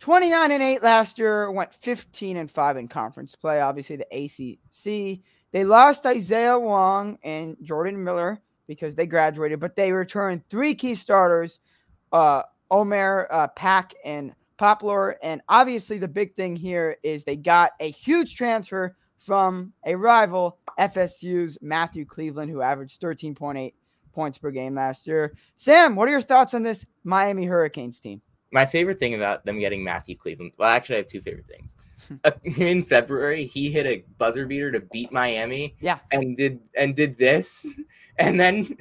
29 0.00 0.52
and 0.52 0.62
8 0.62 0.82
last 0.82 1.18
year, 1.18 1.50
went 1.50 1.74
15 1.74 2.36
and 2.36 2.50
5 2.50 2.76
in 2.76 2.88
conference 2.88 3.34
play, 3.34 3.60
obviously 3.60 3.96
the 3.96 4.06
ACC. 4.12 5.20
They 5.50 5.64
lost 5.64 6.06
Isaiah 6.06 6.58
Wong 6.58 7.18
and 7.24 7.56
Jordan 7.62 8.02
Miller 8.02 8.40
because 8.66 8.94
they 8.94 9.06
graduated, 9.06 9.58
but 9.60 9.74
they 9.74 9.92
returned 9.92 10.46
three 10.48 10.74
key 10.74 10.94
starters 10.94 11.58
uh, 12.12 12.42
Omier, 12.70 13.26
uh, 13.30 13.48
Pack, 13.48 13.94
and 14.04 14.34
Poplar. 14.56 15.16
And 15.22 15.40
obviously, 15.48 15.98
the 15.98 16.08
big 16.08 16.34
thing 16.36 16.54
here 16.54 16.96
is 17.02 17.24
they 17.24 17.36
got 17.36 17.72
a 17.80 17.90
huge 17.90 18.36
transfer 18.36 18.96
from 19.18 19.72
a 19.84 19.94
rival, 19.94 20.58
FSU's 20.78 21.58
Matthew 21.60 22.04
Cleveland, 22.04 22.50
who 22.50 22.62
averaged 22.62 23.00
13.8 23.00 23.72
points 24.12 24.38
per 24.38 24.50
game 24.50 24.74
last 24.74 25.06
year. 25.06 25.34
Sam, 25.56 25.94
what 25.94 26.08
are 26.08 26.12
your 26.12 26.22
thoughts 26.22 26.54
on 26.54 26.62
this 26.62 26.86
Miami 27.04 27.44
Hurricanes 27.44 28.00
team? 28.00 28.22
My 28.50 28.64
favorite 28.64 28.98
thing 28.98 29.14
about 29.14 29.44
them 29.44 29.58
getting 29.58 29.84
Matthew 29.84 30.16
Cleveland, 30.16 30.52
well, 30.56 30.70
actually, 30.70 30.96
I 30.96 30.98
have 30.98 31.06
two 31.06 31.20
favorite 31.20 31.46
things. 31.46 31.76
Uh, 32.24 32.30
in 32.56 32.82
February, 32.82 33.44
he 33.44 33.70
hit 33.70 33.86
a 33.86 34.04
buzzer 34.16 34.46
beater 34.46 34.72
to 34.72 34.80
beat 34.80 35.12
Miami. 35.12 35.76
Yeah, 35.80 35.98
and 36.12 36.36
did 36.36 36.60
and 36.76 36.96
did 36.96 37.18
this, 37.18 37.66
and 38.18 38.40
then 38.40 38.76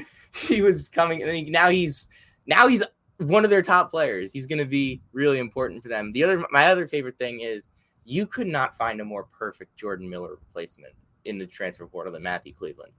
he 0.48 0.62
was 0.62 0.88
coming, 0.88 1.22
and 1.22 1.32
he, 1.32 1.50
now 1.50 1.70
he's 1.70 2.08
now 2.46 2.68
he's 2.68 2.84
one 3.18 3.44
of 3.44 3.50
their 3.50 3.62
top 3.62 3.90
players. 3.90 4.32
He's 4.32 4.46
going 4.46 4.60
to 4.60 4.66
be 4.66 5.02
really 5.12 5.40
important 5.40 5.84
for 5.84 5.90
them. 5.90 6.12
The 6.14 6.24
other, 6.24 6.46
my 6.52 6.68
other 6.68 6.88
favorite 6.88 7.18
thing 7.18 7.42
is 7.42 7.70
you 8.08 8.26
could 8.26 8.48
not 8.48 8.74
find 8.74 9.02
a 9.02 9.06
more 9.06 9.26
perfect 9.26 9.76
Jordan 9.76 10.10
Miller 10.10 10.32
replacement 10.32 10.94
in 11.26 11.38
the 11.38 11.46
transfer 11.46 11.86
portal 11.86 12.14
than 12.14 12.24
Matthew 12.24 12.54
Cleveland. 12.54 12.94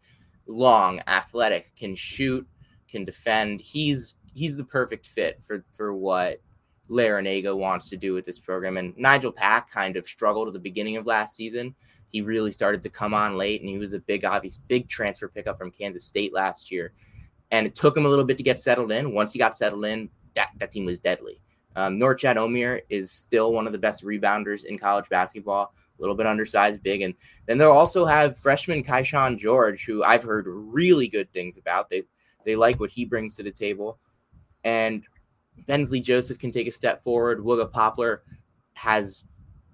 Long, 0.47 1.00
athletic, 1.07 1.75
can 1.77 1.95
shoot, 1.95 2.47
can 2.91 3.07
defend. 3.07 3.62
He's 3.62 4.17
he's 4.35 4.57
the 4.57 4.65
perfect 4.65 5.07
fit 5.07 5.43
for 5.43 5.65
for 5.73 5.95
what 5.95 6.43
Larrañaga 6.91 7.57
wants 7.57 7.88
to 7.88 7.97
do 7.97 8.12
with 8.12 8.27
this 8.27 8.38
program. 8.38 8.77
And 8.77 8.95
Nigel 8.99 9.33
Pack 9.33 9.71
kind 9.71 9.97
of 9.97 10.07
struggled 10.07 10.47
at 10.47 10.53
the 10.53 10.61
beginning 10.61 10.99
of 10.99 11.07
last 11.07 11.35
season. 11.35 11.75
He 12.11 12.21
really 12.21 12.53
started 12.53 12.83
to 12.83 12.91
come 12.91 13.15
on 13.15 13.38
late, 13.38 13.62
and 13.62 13.69
he 13.69 13.79
was 13.79 13.95
a 13.95 14.00
big, 14.00 14.27
obvious, 14.27 14.59
big 14.59 14.88
transfer 14.88 15.29
pickup 15.29 15.57
from 15.57 15.71
Kansas 15.71 16.05
State 16.05 16.35
last 16.35 16.71
year. 16.71 16.93
And 17.50 17.67
it 17.67 17.75
took 17.75 17.97
him 17.97 18.05
a 18.05 18.09
little 18.09 18.25
bit 18.27 18.37
to 18.37 18.43
get 18.43 18.61
settled 18.61 18.93
in. 18.93 19.15
Once 19.15 19.33
he 19.33 19.38
got 19.38 19.57
settled 19.57 19.87
in, 19.87 20.11
that, 20.35 20.49
that 20.59 20.71
team 20.71 20.85
was 20.85 20.99
deadly. 20.99 21.41
Um, 21.78 21.97
Norchad 21.97 22.35
Omier 22.35 22.80
is 22.88 23.12
still 23.12 23.52
one 23.52 23.68
of 23.68 23.73
the 23.73 23.78
best 23.78 24.02
rebounders 24.02 24.64
in 24.64 24.76
college 24.76 25.08
basketball. 25.08 25.73
A 25.97 26.02
little 26.02 26.16
bit 26.16 26.26
undersized, 26.26 26.82
big, 26.82 27.02
and 27.02 27.14
then 27.47 27.56
they'll 27.56 27.70
also 27.70 28.04
have 28.04 28.37
freshman 28.37 28.82
Kyshawn 28.82 29.38
George, 29.38 29.85
who 29.85 30.02
I've 30.02 30.25
heard 30.25 30.47
really 30.49 31.06
good 31.06 31.32
things 31.32 31.56
about. 31.56 31.88
They 31.88 32.02
they 32.44 32.56
like 32.56 32.80
what 32.80 32.90
he 32.90 33.04
brings 33.04 33.37
to 33.37 33.44
the 33.44 33.52
table, 33.52 34.00
and 34.64 35.06
Bensley 35.68 36.00
Joseph 36.00 36.40
can 36.40 36.50
take 36.50 36.66
a 36.66 36.73
step 36.73 37.00
forward. 37.00 37.38
Wooga 37.38 37.70
Poplar 37.70 38.23
has 38.75 39.23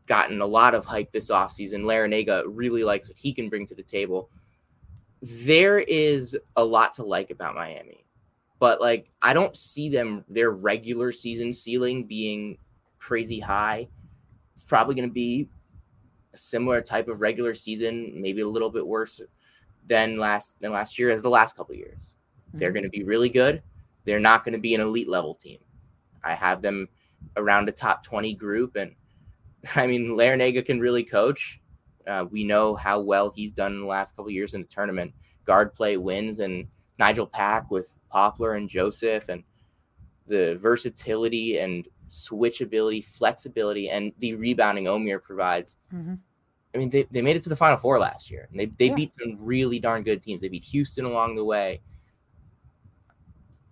gotten 0.04 0.42
a 0.42 0.46
lot 0.46 0.74
of 0.74 0.84
hype 0.84 1.10
this 1.10 1.30
offseason. 1.30 1.84
Larrañaga 1.84 2.42
really 2.46 2.84
likes 2.84 3.08
what 3.08 3.16
he 3.16 3.32
can 3.32 3.48
bring 3.48 3.66
to 3.66 3.74
the 3.74 3.82
table. 3.82 4.28
There 5.22 5.78
is 5.78 6.36
a 6.56 6.64
lot 6.64 6.92
to 6.94 7.02
like 7.02 7.30
about 7.30 7.54
Miami, 7.54 8.03
but 8.64 8.80
like 8.80 9.10
I 9.20 9.34
don't 9.34 9.54
see 9.54 9.90
them 9.90 10.24
their 10.26 10.50
regular 10.50 11.12
season 11.12 11.52
ceiling 11.52 12.06
being 12.06 12.56
crazy 12.98 13.38
high. 13.38 13.88
It's 14.54 14.62
probably 14.62 14.94
going 14.94 15.06
to 15.06 15.12
be 15.12 15.50
a 16.32 16.38
similar 16.38 16.80
type 16.80 17.08
of 17.08 17.20
regular 17.20 17.54
season, 17.54 18.10
maybe 18.16 18.40
a 18.40 18.48
little 18.48 18.70
bit 18.70 18.86
worse 18.86 19.20
than 19.84 20.16
last 20.16 20.60
than 20.60 20.72
last 20.72 20.98
year 20.98 21.10
as 21.10 21.20
the 21.20 21.28
last 21.28 21.58
couple 21.58 21.74
years. 21.74 22.16
Mm-hmm. 22.48 22.58
They're 22.58 22.72
going 22.72 22.84
to 22.84 22.88
be 22.88 23.04
really 23.04 23.28
good. 23.28 23.62
They're 24.06 24.18
not 24.18 24.44
going 24.44 24.54
to 24.54 24.58
be 24.58 24.74
an 24.74 24.80
elite 24.80 25.10
level 25.10 25.34
team. 25.34 25.58
I 26.24 26.32
have 26.32 26.62
them 26.62 26.88
around 27.36 27.66
the 27.66 27.72
top 27.72 28.02
20 28.02 28.32
group 28.32 28.76
and 28.76 28.94
I 29.76 29.86
mean, 29.86 30.08
Larrañaga 30.08 30.64
can 30.64 30.80
really 30.80 31.04
coach. 31.04 31.60
Uh, 32.06 32.24
we 32.30 32.44
know 32.44 32.74
how 32.74 32.98
well 32.98 33.30
he's 33.36 33.52
done 33.52 33.72
in 33.72 33.80
the 33.82 33.86
last 33.86 34.16
couple 34.16 34.30
years 34.30 34.54
in 34.54 34.62
the 34.62 34.68
tournament. 34.68 35.12
Guard 35.44 35.74
play 35.74 35.98
wins, 35.98 36.38
and 36.38 36.66
Nigel 36.98 37.26
Pack 37.26 37.70
with 37.70 37.94
Poplar 38.10 38.54
and 38.54 38.68
Joseph, 38.68 39.28
and 39.28 39.42
the 40.26 40.56
versatility 40.56 41.58
and 41.58 41.86
switchability, 42.08 43.04
flexibility, 43.04 43.90
and 43.90 44.12
the 44.18 44.34
rebounding 44.34 44.84
Omier 44.84 45.22
provides. 45.22 45.78
Mm-hmm. 45.92 46.14
I 46.74 46.78
mean, 46.78 46.90
they, 46.90 47.06
they 47.10 47.22
made 47.22 47.36
it 47.36 47.42
to 47.42 47.48
the 47.48 47.56
Final 47.56 47.76
Four 47.76 47.98
last 47.98 48.30
year, 48.30 48.48
and 48.50 48.58
they, 48.58 48.66
they 48.66 48.88
yeah. 48.88 48.94
beat 48.94 49.12
some 49.12 49.36
really 49.38 49.78
darn 49.78 50.02
good 50.02 50.20
teams. 50.20 50.40
They 50.40 50.48
beat 50.48 50.64
Houston 50.64 51.04
along 51.04 51.36
the 51.36 51.44
way. 51.44 51.80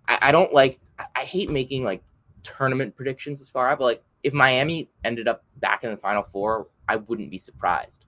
I, 0.07 0.19
I 0.21 0.31
don't 0.31 0.53
like, 0.53 0.79
I, 0.97 1.05
I 1.17 1.19
hate 1.21 1.49
making 1.49 1.83
like 1.83 2.01
tournament 2.43 2.95
predictions 2.95 3.41
as 3.41 3.49
far 3.49 3.69
out, 3.69 3.79
but 3.79 3.85
like 3.85 4.03
if 4.23 4.33
Miami 4.33 4.89
ended 5.03 5.27
up 5.27 5.43
back 5.57 5.83
in 5.83 5.91
the 5.91 5.97
Final 5.97 6.23
Four, 6.23 6.67
I 6.87 6.97
wouldn't 6.97 7.31
be 7.31 7.37
surprised. 7.37 8.05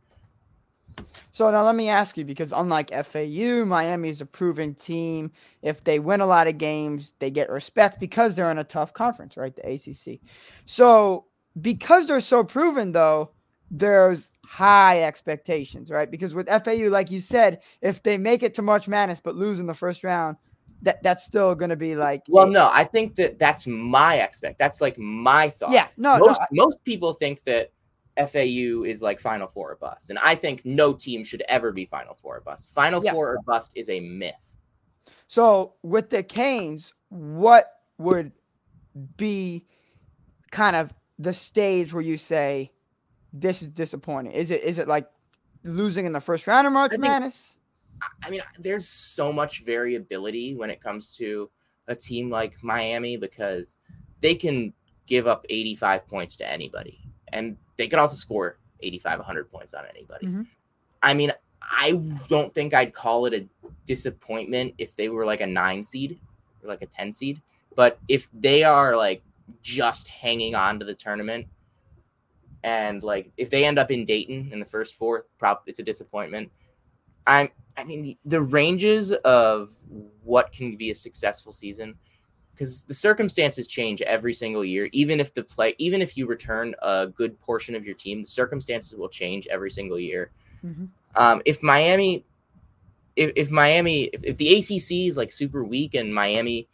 So 1.32 1.52
now 1.52 1.64
let 1.64 1.76
me 1.76 1.90
ask 1.90 2.18
you 2.18 2.24
because 2.24 2.52
unlike 2.52 2.92
FAU, 2.92 3.66
Miami 3.66 4.10
is 4.10 4.22
a 4.22 4.26
proven 4.26 4.74
team. 4.74 5.32
If 5.62 5.84
they 5.84 6.00
win 6.00 6.22
a 6.22 6.26
lot 6.26 6.48
of 6.48 6.58
games, 6.58 7.14
they 7.20 7.30
get 7.30 7.50
respect 7.50 8.00
because 8.00 8.36
they're 8.36 8.52
in 8.52 8.58
a 8.58 8.64
tough 8.64 8.94
conference, 8.94 9.36
right? 9.36 9.56
The 9.56 9.74
ACC. 9.74 10.20
So 10.66 11.26
because 11.62 12.08
they're 12.08 12.22
so 12.22 12.44
proven, 12.44 12.92
though, 12.92 13.32
there's 13.72 14.32
high 14.46 15.04
expectations, 15.04 15.90
right? 15.90 16.10
Because 16.10 16.36
with 16.36 16.48
FAU, 16.48 16.90
like 16.90 17.12
you 17.12 17.20
said, 17.20 17.62
if 17.82 18.04
they 18.04 18.18
make 18.18 18.44
it 18.44 18.54
to 18.56 18.62
March 18.62 18.88
Madness 18.88 19.20
but 19.20 19.36
lose 19.36 19.60
in 19.60 19.66
the 19.66 19.74
first 19.74 20.04
round, 20.04 20.38
that 20.82 21.02
that's 21.04 21.26
still 21.26 21.56
going 21.56 21.70
to 21.70 21.76
be 21.76 21.96
like 21.96 22.22
well 22.28 22.48
no 22.48 22.70
i 22.74 22.84
think 22.84 23.16
that 23.16 23.40
that's 23.40 23.66
my 23.66 24.16
expect 24.16 24.60
that's 24.60 24.82
like 24.82 24.98
my 24.98 25.50
thought 25.50 25.72
yeah 25.72 25.88
no 25.98 26.20
most, 26.20 26.40
no, 26.52 26.66
most 26.66 26.84
people 26.84 27.14
think 27.14 27.44
that 27.44 27.72
fau 28.18 28.84
is 28.84 29.02
like 29.02 29.20
final 29.20 29.48
four 29.48 29.72
or 29.72 29.76
bust 29.76 30.10
and 30.10 30.20
i 30.20 30.34
think 30.36 30.64
no 30.66 30.94
team 30.94 31.24
should 31.24 31.44
ever 31.50 31.72
be 31.72 31.86
final 31.86 32.16
four 32.16 32.38
or 32.38 32.42
bust. 32.42 32.70
Final 32.74 33.04
yeah. 33.04 33.12
four 33.12 33.34
or 33.34 33.42
bust 33.46 33.74
is 33.76 33.90
a 33.90 34.00
myth. 34.00 34.56
So 35.28 35.74
with 35.84 36.10
the 36.10 36.24
canes 36.24 36.94
what 37.10 37.72
would 37.98 38.32
be 39.18 39.66
kind 40.52 40.76
of 40.76 40.94
the 41.20 41.34
stage 41.34 41.94
where 41.94 42.04
you 42.04 42.18
say 42.18 42.72
this 43.34 43.62
is 43.62 43.70
disappointing 43.70 44.32
is 44.32 44.52
it 44.52 44.64
is 44.64 44.80
it 44.80 44.88
like 44.88 45.10
losing 45.64 46.06
in 46.06 46.14
the 46.14 46.22
first 46.22 46.48
round 46.48 46.68
of 46.68 46.74
march 46.74 46.98
madness? 46.98 47.58
I 48.24 48.30
mean, 48.30 48.42
there's 48.60 48.88
so 48.88 49.32
much 49.32 49.64
variability 49.64 50.56
when 50.56 50.70
it 50.70 50.82
comes 50.82 51.16
to 51.18 51.50
a 51.88 51.96
team 51.96 52.30
like 52.30 52.56
Miami 52.64 53.18
because 53.18 53.78
they 54.22 54.36
can 54.36 54.74
give 55.08 55.28
up 55.28 55.46
85 55.50 56.08
points 56.08 56.36
to 56.38 56.50
anybody, 56.50 57.00
and 57.32 57.58
they 57.78 57.88
could 57.88 58.00
also 58.00 58.16
score 58.16 58.58
85, 58.82 59.20
100 59.20 59.52
points 59.52 59.74
on 59.74 59.84
anybody. 59.90 60.28
Mm-hmm. 60.28 60.42
I 61.02 61.14
mean, 61.14 61.32
I 61.62 61.94
don't 62.28 62.54
think 62.54 62.74
I'd 62.74 62.94
call 62.94 63.26
it 63.26 63.34
a 63.34 63.46
disappointment 63.86 64.74
if 64.78 64.96
they 64.96 65.10
were 65.10 65.26
like 65.26 65.42
a 65.42 65.48
nine 65.48 65.84
seed 65.84 66.20
or 66.64 66.70
like 66.70 66.82
a 66.82 66.88
10 66.88 67.12
seed, 67.12 67.42
but 67.76 68.00
if 68.08 68.30
they 68.34 68.64
are 68.64 68.96
like 68.96 69.22
just 69.62 70.08
hanging 70.08 70.56
on 70.56 70.80
to 70.80 70.86
the 70.86 70.94
tournament 70.94 71.48
and 72.64 73.04
like 73.04 73.32
if 73.38 73.50
they 73.50 73.66
end 73.66 73.78
up 73.78 73.92
in 73.92 74.06
Dayton 74.06 74.50
in 74.52 74.60
the 74.60 74.66
first 74.66 74.96
four, 74.96 75.26
prop 75.38 75.64
it's 75.68 75.80
a 75.80 75.84
disappointment. 75.84 76.52
I'm 77.28 77.50
I 77.78 77.84
mean, 77.84 78.18
the 78.26 78.42
ranges 78.42 79.12
of 79.12 79.72
what 80.24 80.52
can 80.52 80.78
be 80.78 80.92
a 80.92 80.96
successful 80.96 81.52
season, 81.52 81.96
because 82.56 82.84
the 82.84 82.94
circumstances 82.94 83.68
change 83.68 84.02
every 84.04 84.34
single 84.34 84.64
year. 84.64 84.88
Even 84.94 85.20
if 85.20 85.34
the 85.34 85.44
play, 85.44 85.76
even 85.78 86.02
if 86.02 86.16
you 86.16 86.26
return 86.26 86.74
a 86.82 87.08
good 87.08 87.40
portion 87.42 87.76
of 87.76 87.86
your 87.86 87.96
team, 87.96 88.22
the 88.22 88.28
circumstances 88.28 88.96
will 88.96 89.10
change 89.10 89.46
every 89.48 89.70
single 89.70 90.00
year. 90.00 90.32
Mm-hmm. 90.66 90.86
Um, 91.16 91.42
if 91.46 91.62
Miami, 91.62 92.26
if, 93.16 93.32
if 93.36 93.52
Miami, 93.52 94.04
if, 94.06 94.24
if 94.24 94.38
the 94.38 94.56
ACC 94.56 95.08
is 95.08 95.18
like 95.18 95.32
super 95.32 95.64
weak 95.64 95.96
and 95.96 96.14
Miami 96.14 96.68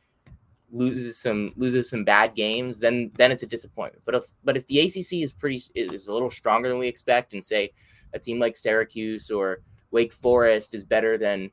loses 0.71 1.17
some 1.17 1.51
loses 1.57 1.89
some 1.89 2.03
bad 2.03 2.35
games, 2.35 2.79
then 2.79 3.11
then 3.17 3.31
it's 3.31 3.43
a 3.43 3.47
disappointment. 3.47 4.03
But 4.05 4.15
if 4.15 4.25
but 4.43 4.55
if 4.55 4.67
the 4.67 4.79
ACC 4.79 5.23
is 5.23 5.33
pretty 5.33 5.61
is 5.75 6.07
a 6.07 6.13
little 6.13 6.31
stronger 6.31 6.69
than 6.69 6.77
we 6.77 6.87
expect, 6.87 7.33
and 7.33 7.43
say 7.43 7.71
a 8.13 8.19
team 8.19 8.39
like 8.39 8.55
Syracuse 8.55 9.31
or 9.31 9.61
Wake 9.89 10.13
Forest 10.13 10.75
is 10.75 10.83
better 10.83 11.17
than 11.17 11.49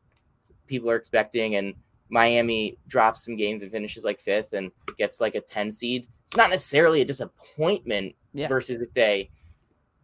people 0.66 0.90
are 0.90 0.96
expecting, 0.96 1.56
and 1.56 1.74
Miami 2.10 2.78
drops 2.86 3.24
some 3.24 3.36
games 3.36 3.62
and 3.62 3.70
finishes 3.70 4.04
like 4.04 4.20
fifth 4.20 4.52
and 4.52 4.70
gets 4.96 5.20
like 5.20 5.34
a 5.34 5.40
10 5.40 5.70
seed. 5.70 6.08
It's 6.22 6.36
not 6.36 6.50
necessarily 6.50 7.00
a 7.00 7.04
disappointment 7.04 8.14
yeah. 8.32 8.48
versus 8.48 8.78
if 8.80 8.92
they 8.92 9.30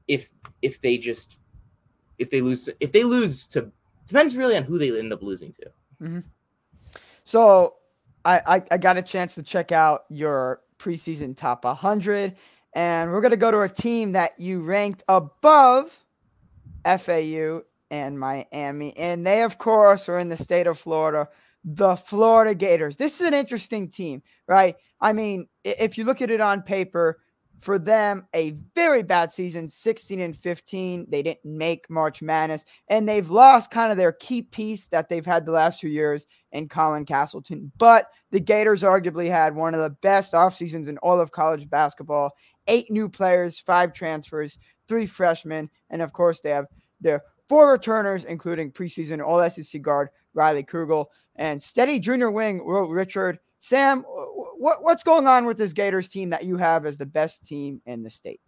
if 0.08 0.30
if 0.62 0.80
they 0.80 0.98
just 0.98 1.38
if 2.18 2.30
they 2.30 2.40
lose 2.40 2.68
if 2.80 2.92
they 2.92 3.04
lose 3.04 3.46
to 3.48 3.70
depends 4.06 4.36
really 4.36 4.56
on 4.56 4.62
who 4.62 4.78
they 4.78 4.96
end 4.96 5.12
up 5.12 5.22
losing 5.22 5.52
to. 5.52 5.64
Mm-hmm. 6.02 6.20
So 7.24 7.76
I, 8.24 8.40
I 8.46 8.62
I 8.72 8.78
got 8.78 8.96
a 8.96 9.02
chance 9.02 9.34
to 9.36 9.42
check 9.42 9.72
out 9.72 10.04
your 10.10 10.60
preseason 10.78 11.36
top 11.36 11.64
100, 11.64 12.34
and 12.74 13.10
we're 13.10 13.20
gonna 13.20 13.36
go 13.36 13.50
to 13.50 13.60
a 13.60 13.68
team 13.68 14.12
that 14.12 14.38
you 14.38 14.60
ranked 14.60 15.02
above 15.08 16.04
FAU 16.84 17.62
and 17.90 18.18
Miami. 18.18 18.96
And 18.96 19.26
they, 19.26 19.42
of 19.42 19.58
course, 19.58 20.08
are 20.08 20.18
in 20.18 20.28
the 20.28 20.36
state 20.36 20.66
of 20.66 20.78
Florida, 20.78 21.28
the 21.64 21.96
Florida 21.96 22.54
Gators. 22.54 22.96
This 22.96 23.20
is 23.20 23.26
an 23.26 23.34
interesting 23.34 23.88
team, 23.88 24.22
right? 24.46 24.76
I 25.00 25.12
mean, 25.12 25.46
if 25.64 25.96
you 25.96 26.04
look 26.04 26.20
at 26.20 26.30
it 26.30 26.40
on 26.40 26.62
paper, 26.62 27.18
for 27.64 27.78
them, 27.78 28.26
a 28.34 28.50
very 28.74 29.02
bad 29.02 29.32
season, 29.32 29.70
16 29.70 30.20
and 30.20 30.36
15. 30.36 31.06
They 31.08 31.22
didn't 31.22 31.46
make 31.46 31.88
March 31.88 32.20
Madness, 32.20 32.66
and 32.88 33.08
they've 33.08 33.30
lost 33.30 33.70
kind 33.70 33.90
of 33.90 33.96
their 33.96 34.12
key 34.12 34.42
piece 34.42 34.88
that 34.88 35.08
they've 35.08 35.24
had 35.24 35.46
the 35.46 35.52
last 35.52 35.80
few 35.80 35.88
years 35.88 36.26
in 36.52 36.68
Colin 36.68 37.06
Castleton. 37.06 37.72
But 37.78 38.08
the 38.32 38.40
Gators 38.40 38.82
arguably 38.82 39.30
had 39.30 39.56
one 39.56 39.72
of 39.72 39.80
the 39.80 39.96
best 40.02 40.34
off 40.34 40.54
seasons 40.54 40.88
in 40.88 40.98
all 40.98 41.18
of 41.18 41.32
college 41.32 41.70
basketball. 41.70 42.32
Eight 42.66 42.90
new 42.90 43.08
players, 43.08 43.58
five 43.58 43.94
transfers, 43.94 44.58
three 44.86 45.06
freshmen, 45.06 45.70
and 45.88 46.02
of 46.02 46.12
course, 46.12 46.42
they 46.42 46.50
have 46.50 46.66
their 47.00 47.22
four 47.48 47.72
returners, 47.72 48.24
including 48.24 48.72
preseason 48.72 49.24
All 49.24 49.48
SEC 49.48 49.80
guard 49.80 50.10
Riley 50.34 50.64
Kugel 50.64 51.06
and 51.36 51.62
steady 51.62 51.98
junior 51.98 52.30
wing 52.30 52.64
Will 52.64 52.88
Richard. 52.88 53.38
Sam, 53.60 54.02
what, 54.02 54.82
what's 54.82 55.02
going 55.02 55.26
on 55.26 55.46
with 55.46 55.56
this 55.56 55.72
Gators 55.72 56.08
team 56.08 56.30
that 56.30 56.44
you 56.44 56.56
have 56.56 56.84
as 56.84 56.98
the 56.98 57.06
best 57.06 57.46
team 57.46 57.80
in 57.86 58.02
the 58.02 58.10
state? 58.10 58.40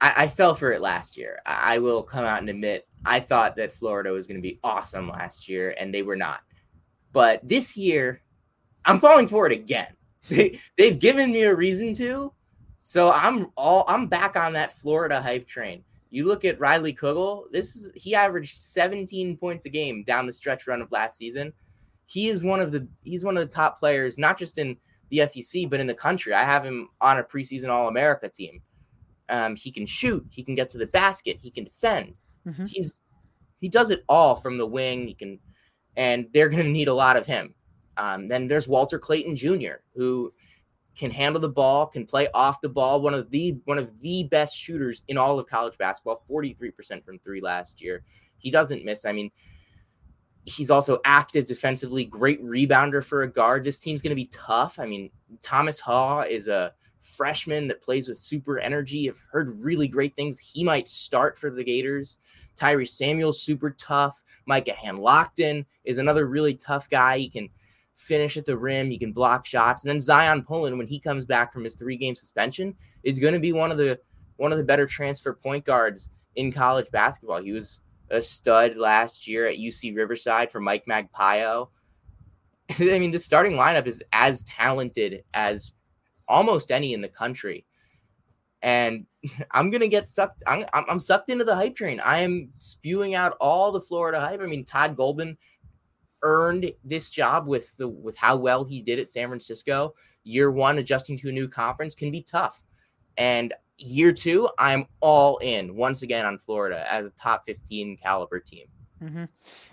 I, 0.00 0.14
I 0.16 0.26
fell 0.28 0.54
for 0.54 0.70
it 0.70 0.80
last 0.80 1.16
year. 1.16 1.40
I, 1.46 1.74
I 1.74 1.78
will 1.78 2.02
come 2.02 2.24
out 2.24 2.40
and 2.40 2.48
admit 2.48 2.86
I 3.04 3.20
thought 3.20 3.56
that 3.56 3.72
Florida 3.72 4.12
was 4.12 4.26
going 4.26 4.38
to 4.38 4.42
be 4.42 4.60
awesome 4.62 5.08
last 5.08 5.48
year, 5.48 5.74
and 5.78 5.92
they 5.92 6.02
were 6.02 6.16
not. 6.16 6.40
But 7.12 7.40
this 7.42 7.76
year, 7.76 8.22
I'm 8.84 9.00
falling 9.00 9.28
for 9.28 9.46
it 9.46 9.52
again. 9.52 9.88
They, 10.26 10.58
they've 10.78 10.98
given 10.98 11.32
me 11.32 11.42
a 11.42 11.54
reason 11.54 11.92
to, 11.96 12.32
so 12.80 13.10
I'm 13.10 13.48
all 13.58 13.84
I'm 13.88 14.06
back 14.06 14.36
on 14.36 14.54
that 14.54 14.72
Florida 14.72 15.20
hype 15.20 15.46
train. 15.46 15.84
You 16.14 16.26
look 16.26 16.44
at 16.44 16.60
Riley 16.60 16.94
Kugel. 16.94 17.50
This 17.50 17.74
is 17.74 17.90
he 17.96 18.14
averaged 18.14 18.62
17 18.62 19.36
points 19.36 19.64
a 19.64 19.68
game 19.68 20.04
down 20.04 20.26
the 20.26 20.32
stretch 20.32 20.68
run 20.68 20.80
of 20.80 20.92
last 20.92 21.18
season. 21.18 21.52
He 22.06 22.28
is 22.28 22.44
one 22.44 22.60
of 22.60 22.70
the 22.70 22.86
he's 23.02 23.24
one 23.24 23.36
of 23.36 23.42
the 23.42 23.52
top 23.52 23.80
players, 23.80 24.16
not 24.16 24.38
just 24.38 24.58
in 24.58 24.76
the 25.10 25.26
SEC 25.26 25.68
but 25.68 25.80
in 25.80 25.88
the 25.88 25.94
country. 25.94 26.32
I 26.32 26.44
have 26.44 26.62
him 26.62 26.88
on 27.00 27.18
a 27.18 27.24
preseason 27.24 27.68
All 27.68 27.88
America 27.88 28.28
team. 28.28 28.62
Um, 29.28 29.56
he 29.56 29.72
can 29.72 29.86
shoot. 29.86 30.24
He 30.30 30.44
can 30.44 30.54
get 30.54 30.68
to 30.68 30.78
the 30.78 30.86
basket. 30.86 31.38
He 31.42 31.50
can 31.50 31.64
defend. 31.64 32.14
Mm-hmm. 32.46 32.66
He's 32.66 33.00
he 33.60 33.68
does 33.68 33.90
it 33.90 34.04
all 34.08 34.36
from 34.36 34.56
the 34.56 34.66
wing. 34.66 35.08
He 35.08 35.14
can, 35.14 35.40
and 35.96 36.28
they're 36.32 36.48
going 36.48 36.62
to 36.62 36.70
need 36.70 36.86
a 36.86 36.94
lot 36.94 37.16
of 37.16 37.26
him. 37.26 37.56
Um, 37.96 38.28
then 38.28 38.46
there's 38.46 38.68
Walter 38.68 39.00
Clayton 39.00 39.34
Jr., 39.34 39.82
who 39.96 40.32
can 40.96 41.10
handle 41.10 41.40
the 41.40 41.48
ball, 41.48 41.86
can 41.86 42.06
play 42.06 42.28
off 42.34 42.60
the 42.60 42.68
ball. 42.68 43.00
One 43.00 43.14
of 43.14 43.30
the 43.30 43.56
one 43.64 43.78
of 43.78 43.98
the 44.00 44.24
best 44.24 44.56
shooters 44.56 45.02
in 45.08 45.18
all 45.18 45.38
of 45.38 45.46
college 45.46 45.76
basketball. 45.78 46.22
Forty 46.26 46.52
three 46.52 46.70
percent 46.70 47.04
from 47.04 47.18
three 47.18 47.40
last 47.40 47.80
year. 47.80 48.04
He 48.38 48.50
doesn't 48.50 48.84
miss. 48.84 49.04
I 49.04 49.12
mean, 49.12 49.30
he's 50.44 50.70
also 50.70 51.00
active 51.04 51.46
defensively. 51.46 52.04
Great 52.04 52.42
rebounder 52.44 53.02
for 53.02 53.22
a 53.22 53.30
guard. 53.30 53.64
This 53.64 53.78
team's 53.78 54.02
going 54.02 54.10
to 54.10 54.16
be 54.16 54.26
tough. 54.26 54.78
I 54.78 54.86
mean, 54.86 55.10
Thomas 55.42 55.80
Haugh 55.80 56.26
is 56.28 56.48
a 56.48 56.72
freshman 57.00 57.68
that 57.68 57.82
plays 57.82 58.08
with 58.08 58.18
super 58.18 58.58
energy. 58.58 59.08
I've 59.08 59.22
heard 59.30 59.60
really 59.60 59.88
great 59.88 60.14
things. 60.16 60.38
He 60.38 60.64
might 60.64 60.88
start 60.88 61.38
for 61.38 61.50
the 61.50 61.64
Gators. 61.64 62.18
Tyree 62.56 62.86
Samuel's 62.86 63.42
super 63.42 63.70
tough. 63.70 64.22
Micah 64.46 64.72
Handlogten 64.72 65.64
is 65.84 65.98
another 65.98 66.26
really 66.26 66.54
tough 66.54 66.88
guy. 66.90 67.18
He 67.18 67.28
can 67.28 67.48
finish 67.96 68.36
at 68.36 68.46
the 68.46 68.56
rim. 68.56 68.90
He 68.90 68.98
can 68.98 69.12
block 69.12 69.46
shots. 69.46 69.84
And 69.84 69.90
then 69.90 69.98
Zyon 69.98 70.44
Pullin, 70.44 70.78
when 70.78 70.86
he 70.86 70.98
comes 70.98 71.24
back 71.24 71.52
from 71.52 71.64
his 71.64 71.74
three 71.74 71.96
game 71.96 72.14
suspension, 72.14 72.74
is 73.02 73.18
going 73.18 73.34
to 73.34 73.40
be 73.40 73.52
one 73.52 73.70
of 73.70 73.78
the 73.78 73.98
one 74.36 74.52
of 74.52 74.58
the 74.58 74.64
better 74.64 74.86
transfer 74.86 75.32
point 75.32 75.64
guards 75.64 76.10
in 76.36 76.52
college 76.52 76.90
basketball. 76.90 77.42
He 77.42 77.52
was 77.52 77.80
a 78.10 78.20
stud 78.20 78.76
last 78.76 79.26
year 79.26 79.46
at 79.46 79.56
UC 79.56 79.96
Riverside 79.96 80.50
for 80.50 80.60
Mike 80.60 80.84
Magpayo. 80.88 81.68
I 82.78 82.98
mean, 82.98 83.10
the 83.10 83.20
starting 83.20 83.52
lineup 83.52 83.86
is 83.86 84.02
as 84.12 84.42
talented 84.42 85.24
as 85.32 85.72
almost 86.26 86.70
any 86.70 86.92
in 86.92 87.00
the 87.00 87.08
country. 87.08 87.64
And 88.62 89.06
I'm 89.52 89.70
gonna 89.70 89.88
get 89.88 90.08
sucked. 90.08 90.42
I'm, 90.46 90.64
I'm 90.72 91.00
sucked 91.00 91.28
into 91.28 91.44
the 91.44 91.54
hype 91.54 91.76
train. 91.76 92.00
I 92.00 92.20
am 92.20 92.50
spewing 92.58 93.14
out 93.14 93.36
all 93.40 93.70
the 93.70 93.80
Florida 93.80 94.20
hype. 94.20 94.40
I 94.40 94.46
mean, 94.46 94.64
Todd 94.64 94.96
Golden 94.96 95.36
earned 96.24 96.72
this 96.82 97.10
job 97.10 97.46
with 97.46 97.76
the 97.76 97.86
with 97.86 98.16
how 98.16 98.34
well 98.34 98.64
he 98.64 98.82
did 98.82 98.98
at 98.98 99.08
San 99.08 99.28
Francisco. 99.28 99.94
Year 100.24 100.50
one, 100.50 100.78
adjusting 100.78 101.16
to 101.18 101.28
a 101.28 101.32
new 101.32 101.46
conference 101.46 101.94
can 101.94 102.10
be 102.10 102.22
tough, 102.22 102.64
and 103.16 103.52
year 103.78 104.12
two, 104.12 104.48
I'm 104.58 104.86
all 105.00 105.36
in 105.38 105.76
once 105.76 106.02
again 106.02 106.24
on 106.24 106.38
Florida 106.38 106.90
as 106.92 107.06
a 107.06 107.10
top 107.10 107.44
15 107.46 107.98
caliber 107.98 108.40
team. 108.40 108.66
Mm-hmm. 109.04 109.24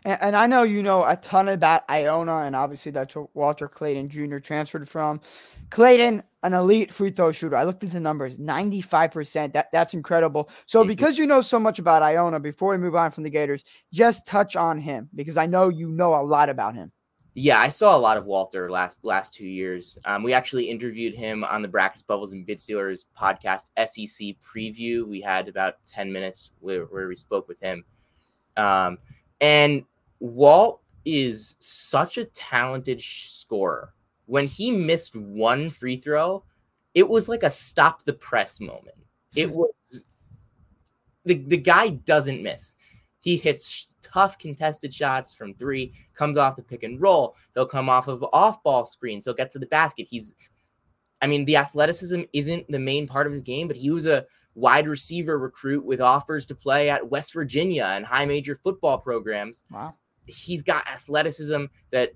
And, 0.03 0.21
and, 0.21 0.35
I 0.35 0.45
know 0.45 0.63
you 0.63 0.83
know 0.83 1.05
a 1.05 1.15
ton 1.15 1.47
about 1.47 1.89
Iona, 1.89 2.39
and 2.39 2.53
obviously 2.53 2.91
that's 2.91 3.15
Walter 3.33 3.69
Clayton 3.69 4.09
Jr. 4.09 4.39
transferred 4.39 4.89
from. 4.89 5.21
Clayton, 5.69 6.21
an 6.43 6.53
elite 6.53 6.91
free 6.91 7.11
throw 7.11 7.31
shooter. 7.31 7.55
I 7.55 7.63
looked 7.63 7.83
at 7.85 7.91
the 7.91 7.99
numbers, 8.01 8.37
95%. 8.37 9.53
That, 9.53 9.71
that's 9.71 9.93
incredible. 9.93 10.49
So, 10.65 10.83
because 10.83 11.17
you 11.17 11.25
know 11.25 11.41
so 11.41 11.59
much 11.59 11.79
about 11.79 12.03
Iona, 12.03 12.41
before 12.41 12.71
we 12.71 12.77
move 12.77 12.95
on 12.95 13.11
from 13.11 13.23
the 13.23 13.29
Gators, 13.29 13.63
just 13.93 14.27
touch 14.27 14.57
on 14.57 14.79
him 14.79 15.07
because 15.15 15.37
I 15.37 15.45
know 15.45 15.69
you 15.69 15.89
know 15.89 16.13
a 16.13 16.23
lot 16.23 16.49
about 16.49 16.75
him. 16.75 16.91
Yeah, 17.33 17.59
I 17.59 17.69
saw 17.69 17.95
a 17.95 17.97
lot 17.97 18.17
of 18.17 18.25
Walter 18.25 18.69
last 18.69 19.05
last 19.05 19.33
two 19.33 19.45
years. 19.45 19.97
Um, 20.03 20.21
we 20.21 20.33
actually 20.33 20.69
interviewed 20.69 21.15
him 21.15 21.45
on 21.45 21.61
the 21.61 21.67
Brackets 21.69 22.01
Bubbles 22.01 22.33
and 22.33 22.45
Bid 22.45 22.59
Stealers 22.59 23.05
podcast 23.17 23.69
SEC 23.77 24.35
preview. 24.43 25.07
We 25.07 25.21
had 25.21 25.47
about 25.47 25.75
ten 25.87 26.11
minutes 26.11 26.51
where, 26.59 26.83
where 26.85 27.07
we 27.07 27.15
spoke 27.15 27.47
with 27.47 27.61
him, 27.61 27.85
um, 28.57 28.97
and 29.41 29.83
Walt 30.19 30.81
is 31.03 31.55
such 31.59 32.17
a 32.17 32.25
talented 32.25 33.01
scorer. 33.01 33.93
When 34.27 34.47
he 34.47 34.71
missed 34.71 35.15
one 35.15 35.69
free 35.69 35.97
throw, 35.97 36.43
it 36.93 37.07
was 37.07 37.27
like 37.27 37.43
a 37.43 37.51
stop 37.51 38.03
the 38.03 38.13
press 38.13 38.59
moment. 38.59 38.95
It 39.35 39.51
was 39.51 40.11
the 41.25 41.43
the 41.47 41.57
guy 41.57 41.89
doesn't 41.89 42.41
miss. 42.41 42.75
He 43.19 43.35
hits 43.37 43.87
tough 44.01 44.37
contested 44.37 44.93
shots 44.93 45.33
from 45.33 45.53
three, 45.53 45.93
comes 46.13 46.37
off 46.37 46.55
the 46.55 46.63
pick 46.63 46.83
and 46.83 46.99
roll. 47.01 47.35
He'll 47.53 47.65
come 47.65 47.89
off 47.89 48.07
of 48.07 48.25
off 48.33 48.63
ball 48.63 48.85
screens. 48.85 49.25
He'll 49.25 49.33
get 49.33 49.51
to 49.51 49.59
the 49.59 49.67
basket. 49.67 50.07
He's, 50.09 50.35
I 51.21 51.27
mean, 51.27 51.45
the 51.45 51.57
athleticism 51.57 52.21
isn't 52.33 52.67
the 52.69 52.79
main 52.79 53.07
part 53.07 53.27
of 53.27 53.33
his 53.33 53.43
game, 53.43 53.67
but 53.67 53.77
he 53.77 53.91
was 53.91 54.07
a 54.07 54.25
wide 54.55 54.87
receiver 54.87 55.37
recruit 55.37 55.85
with 55.85 56.01
offers 56.01 56.45
to 56.45 56.55
play 56.55 56.89
at 56.89 57.09
West 57.09 57.33
Virginia 57.33 57.85
and 57.95 58.05
high 58.05 58.25
major 58.25 58.55
football 58.55 58.97
programs. 58.97 59.63
Wow. 59.71 59.95
He's 60.25 60.61
got 60.61 60.87
athleticism 60.87 61.65
that 61.91 62.11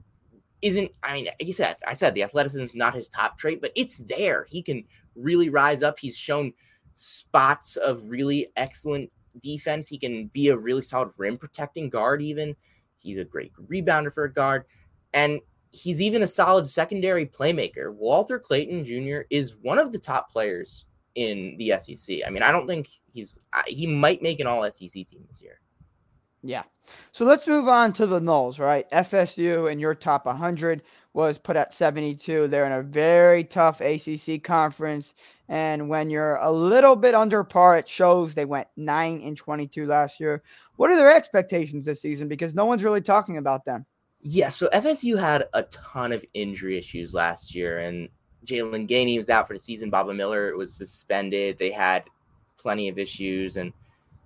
isn't, 0.62 0.91
I 1.04 1.13
mean, 1.13 1.26
like 1.26 1.48
you 1.48 1.54
said, 1.54 1.78
I 1.88 1.93
said 1.93 2.13
the 2.13 2.24
athleticism 2.24 2.65
is 2.65 2.76
not 2.76 2.95
his 2.95 3.08
top 3.08 3.38
trait, 3.38 3.62
but 3.62 3.71
it's 3.76 3.98
there. 3.98 4.45
He 4.50 4.62
can 4.62 4.84
really 5.15 5.50
rise 5.50 5.84
up. 5.84 6.00
He's 6.00 6.17
shown 6.17 6.54
spots 6.95 7.76
of 7.78 8.10
really 8.10 8.48
excellent 8.56 9.12
defense. 9.41 9.88
He 9.88 9.98
can 9.98 10.28
be 10.28 10.50
a 10.50 10.58
really 10.58 10.82
solid 10.82 11.12
rim 11.17 11.38
protecting 11.38 11.89
guard, 11.89 12.21
even. 12.21 12.56
He's 13.00 13.17
a 13.17 13.26
great 13.26 13.52
rebounder 13.69 14.13
for 14.13 14.26
a 14.26 14.34
guard. 14.34 14.65
And 15.13 15.39
he's 15.71 16.02
even 16.02 16.24
a 16.24 16.28
solid 16.28 16.67
secondary 16.67 17.26
playmaker. 17.26 17.93
Walter 17.93 18.39
Clayton 18.39 18.86
Jr. 18.86 19.21
is 19.30 19.56
one 19.62 19.78
of 19.78 19.91
the 19.91 20.00
top 20.00 20.32
players 20.32 20.86
in 21.15 21.56
the 21.58 21.73
SEC. 21.80 22.19
I 22.25 22.30
mean, 22.30 22.43
I 22.43 22.51
don't 22.51 22.67
think 22.67 22.89
he's, 23.12 23.39
he 23.67 23.88
might 23.88 24.21
make 24.21 24.39
an 24.39 24.47
all 24.47 24.63
SEC 24.71 24.91
team 25.08 25.25
this 25.28 25.41
year. 25.41 25.60
Yeah. 26.45 26.63
So 27.12 27.25
let's 27.25 27.47
move 27.47 27.67
on 27.67 27.91
to 27.93 28.06
the 28.06 28.19
Noles, 28.19 28.60
right? 28.60 28.89
FSU 28.91 29.71
in 29.71 29.80
your 29.80 29.95
top 29.95 30.28
100 30.28 30.84
was 31.13 31.39
put 31.39 31.56
at 31.56 31.73
72. 31.73 32.47
They're 32.47 32.67
in 32.67 32.71
a 32.71 32.84
very 32.84 33.43
tough 33.43 33.82
ACC 33.82 34.43
conference. 34.43 35.15
And 35.49 35.89
when 35.89 36.12
you're 36.12 36.36
a 36.36 36.51
little 36.51 36.95
bit 36.95 37.15
under 37.15 37.43
par, 37.43 37.78
it 37.78 37.89
shows 37.89 38.36
they 38.36 38.45
went 38.45 38.67
9 38.75 39.21
and 39.23 39.36
22 39.36 39.88
last 39.88 40.19
year. 40.19 40.43
What 40.75 40.91
are 40.91 40.97
their 40.97 41.15
expectations 41.15 41.86
this 41.86 42.01
season? 42.01 42.28
Because 42.28 42.54
no 42.54 42.65
one's 42.65 42.84
really 42.84 43.01
talking 43.01 43.38
about 43.38 43.65
them. 43.65 43.86
Yeah. 44.21 44.49
So 44.49 44.69
FSU 44.71 45.19
had 45.19 45.45
a 45.54 45.63
ton 45.63 46.12
of 46.12 46.23
injury 46.36 46.78
issues 46.78 47.13
last 47.13 47.56
year. 47.56 47.80
And 47.80 48.08
Jaylan 48.45 48.88
Gainey 48.88 49.17
was 49.17 49.29
out 49.29 49.47
for 49.47 49.53
the 49.53 49.60
season. 49.60 49.89
Baba 49.89 50.13
Miller 50.13 50.55
was 50.55 50.73
suspended. 50.73 51.58
They 51.58 51.71
had 51.71 52.03
plenty 52.58 52.88
of 52.88 52.97
issues. 52.97 53.58
And 53.58 53.73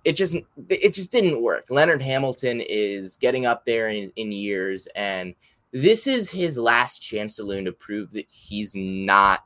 it 0.04 0.12
just 0.12 0.34
it 0.68 0.94
just 0.94 1.12
didn't 1.12 1.42
work. 1.42 1.66
Leonard 1.68 2.02
Hamilton 2.02 2.60
is 2.60 3.16
getting 3.16 3.46
up 3.46 3.64
there 3.64 3.90
in, 3.90 4.12
in 4.16 4.32
years, 4.32 4.88
and 4.94 5.34
this 5.72 6.06
is 6.06 6.30
his 6.30 6.58
last 6.58 7.00
chance 7.00 7.38
learn 7.44 7.64
to 7.64 7.72
prove 7.72 8.10
that 8.12 8.26
he's 8.28 8.74
not 8.74 9.44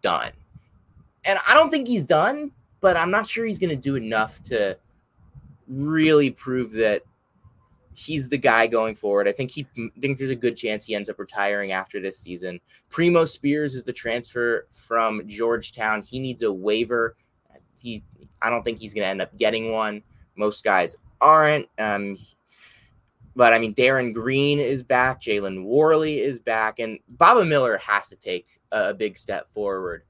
done. 0.00 0.30
And 1.24 1.38
I 1.46 1.54
don't 1.54 1.70
think 1.70 1.88
he's 1.88 2.06
done, 2.06 2.52
but 2.80 2.96
I'm 2.96 3.10
not 3.10 3.26
sure 3.26 3.44
he's 3.44 3.58
going 3.58 3.70
to 3.70 3.76
do 3.76 3.96
enough 3.96 4.42
to 4.44 4.76
really 5.68 6.30
prove 6.30 6.72
that 6.72 7.02
he's 7.96 8.28
the 8.28 8.36
guy 8.36 8.66
going 8.66 8.94
forward. 8.94 9.26
I 9.26 9.32
think 9.32 9.50
he 9.50 9.66
thinks 10.00 10.18
there's 10.18 10.30
a 10.30 10.36
good 10.36 10.56
chance 10.56 10.84
he 10.84 10.94
ends 10.94 11.08
up 11.08 11.18
retiring 11.18 11.72
after 11.72 11.98
this 11.98 12.18
season. 12.18 12.60
Primo 12.90 13.24
Spears 13.24 13.74
is 13.74 13.84
the 13.84 13.92
transfer 13.92 14.68
from 14.70 15.26
Georgetown. 15.26 16.02
He 16.02 16.18
needs 16.18 16.42
a 16.42 16.52
waiver. 16.52 17.16
He 17.80 18.04
I 18.42 18.50
don't 18.50 18.62
think 18.62 18.78
he's 18.78 18.92
going 18.92 19.04
to 19.04 19.08
end 19.08 19.22
up 19.22 19.36
getting 19.38 19.72
one. 19.72 20.02
Most 20.36 20.62
guys 20.62 20.94
aren't. 21.22 21.68
Um, 21.78 22.18
but 23.34 23.54
I 23.54 23.58
mean, 23.58 23.72
Darin 23.72 24.12
Green 24.12 24.58
is 24.58 24.82
back. 24.82 25.20
Jalen 25.20 25.64
Warley 25.64 26.20
is 26.20 26.38
back. 26.38 26.78
And 26.78 26.98
Baba 27.08 27.46
Miller 27.46 27.78
has 27.78 28.08
to 28.10 28.16
take 28.16 28.60
a, 28.72 28.90
a 28.90 28.94
big 28.94 29.16
step 29.16 29.50
forward. 29.50 30.02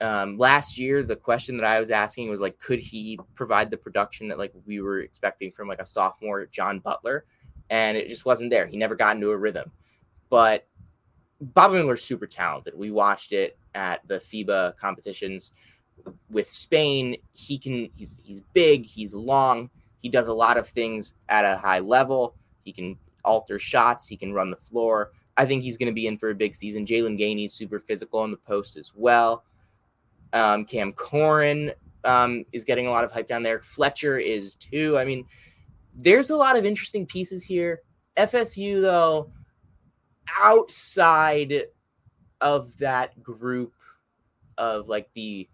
Um, 0.00 0.38
last 0.38 0.78
year, 0.78 1.02
the 1.02 1.16
question 1.16 1.56
that 1.56 1.66
I 1.66 1.80
was 1.80 1.90
asking 1.90 2.30
was 2.30 2.40
like, 2.40 2.58
could 2.58 2.78
he 2.78 3.18
provide 3.34 3.70
the 3.70 3.76
production 3.76 4.28
that 4.28 4.38
like 4.38 4.52
we 4.64 4.80
were 4.80 5.00
expecting 5.00 5.50
from 5.50 5.68
like 5.68 5.80
a 5.80 5.86
sophomore 5.86 6.46
John 6.46 6.78
Butler? 6.78 7.24
And 7.70 7.96
it 7.96 8.08
just 8.08 8.24
wasn't 8.24 8.50
there. 8.50 8.66
He 8.66 8.76
never 8.76 8.94
got 8.94 9.16
into 9.16 9.30
a 9.30 9.36
rhythm. 9.36 9.70
But 10.30 10.66
Bob 11.40 11.72
Miller's 11.72 12.02
super 12.02 12.26
talented. 12.26 12.74
We 12.76 12.90
watched 12.90 13.32
it 13.32 13.58
at 13.74 14.06
the 14.06 14.18
FIBA 14.18 14.76
competitions 14.76 15.52
with 16.30 16.50
Spain, 16.50 17.16
he 17.32 17.58
can 17.58 17.90
he's 17.96 18.18
he's 18.22 18.42
big, 18.52 18.84
he's 18.84 19.14
long, 19.14 19.70
he 20.00 20.08
does 20.08 20.28
a 20.28 20.32
lot 20.32 20.56
of 20.56 20.68
things 20.68 21.14
at 21.28 21.44
a 21.44 21.56
high 21.56 21.80
level. 21.80 22.34
He 22.64 22.72
can 22.72 22.96
alter 23.24 23.58
shots, 23.58 24.06
he 24.06 24.16
can 24.16 24.32
run 24.32 24.50
the 24.50 24.56
floor. 24.56 25.12
I 25.36 25.44
think 25.44 25.62
he's 25.62 25.76
going 25.76 25.86
to 25.86 25.92
be 25.92 26.06
in 26.06 26.18
for 26.18 26.30
a 26.30 26.34
big 26.34 26.54
season. 26.54 26.84
Jaylan 26.84 27.18
Gainey's 27.18 27.54
super 27.54 27.78
physical 27.78 28.24
in 28.24 28.30
the 28.32 28.36
post 28.36 28.76
as 28.76 28.92
well. 28.94 29.44
Um, 30.32 30.64
Cam 30.64 30.92
Corhen 30.92 31.72
um, 32.04 32.44
is 32.52 32.64
getting 32.64 32.86
a 32.86 32.90
lot 32.90 33.04
of 33.04 33.12
hype 33.12 33.26
down 33.26 33.42
there. 33.42 33.60
Fletcher 33.60 34.18
is 34.18 34.54
too. 34.54 34.98
I 34.98 35.04
mean, 35.04 35.24
there's 35.94 36.30
a 36.30 36.36
lot 36.36 36.56
of 36.56 36.64
interesting 36.64 37.06
pieces 37.06 37.42
here. 37.42 37.80
FSU, 38.16 38.80
though, 38.80 39.30
outside 40.40 41.64
of 42.40 42.76
that 42.78 43.22
group 43.22 43.72
of 44.58 44.88
like 44.88 45.08
the 45.14 45.48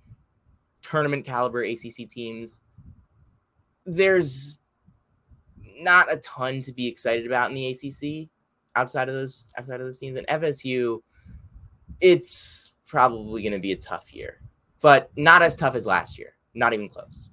tournament 0.83 1.25
caliber 1.25 1.63
ACC 1.63 2.09
teams, 2.09 2.63
there's 3.87 4.59
not 5.79 6.13
a 6.13 6.17
ton 6.19 6.63
to 6.63 6.73
be 6.73 6.87
excited 6.87 7.27
about 7.27 7.51
in 7.51 7.55
the 7.55 7.69
ACC 7.69 8.29
outside 8.77 9.09
of 9.09 9.15
those 9.15 9.51
outside 9.59 9.81
of 9.81 9.87
those 9.87 9.99
teams. 9.99 10.19
And 10.19 10.27
FSU, 10.27 11.01
it's 12.01 12.75
probably 12.87 13.43
going 13.43 13.53
to 13.53 13.59
be 13.59 13.73
a 13.73 13.77
tough 13.77 14.13
year, 14.15 14.41
but 14.85 15.11
not 15.17 15.41
as 15.41 15.57
tough 15.57 15.75
as 15.75 15.87
last 15.87 16.19
year. 16.19 16.35
Not 16.53 16.75
even 16.75 16.91
close. 16.91 17.31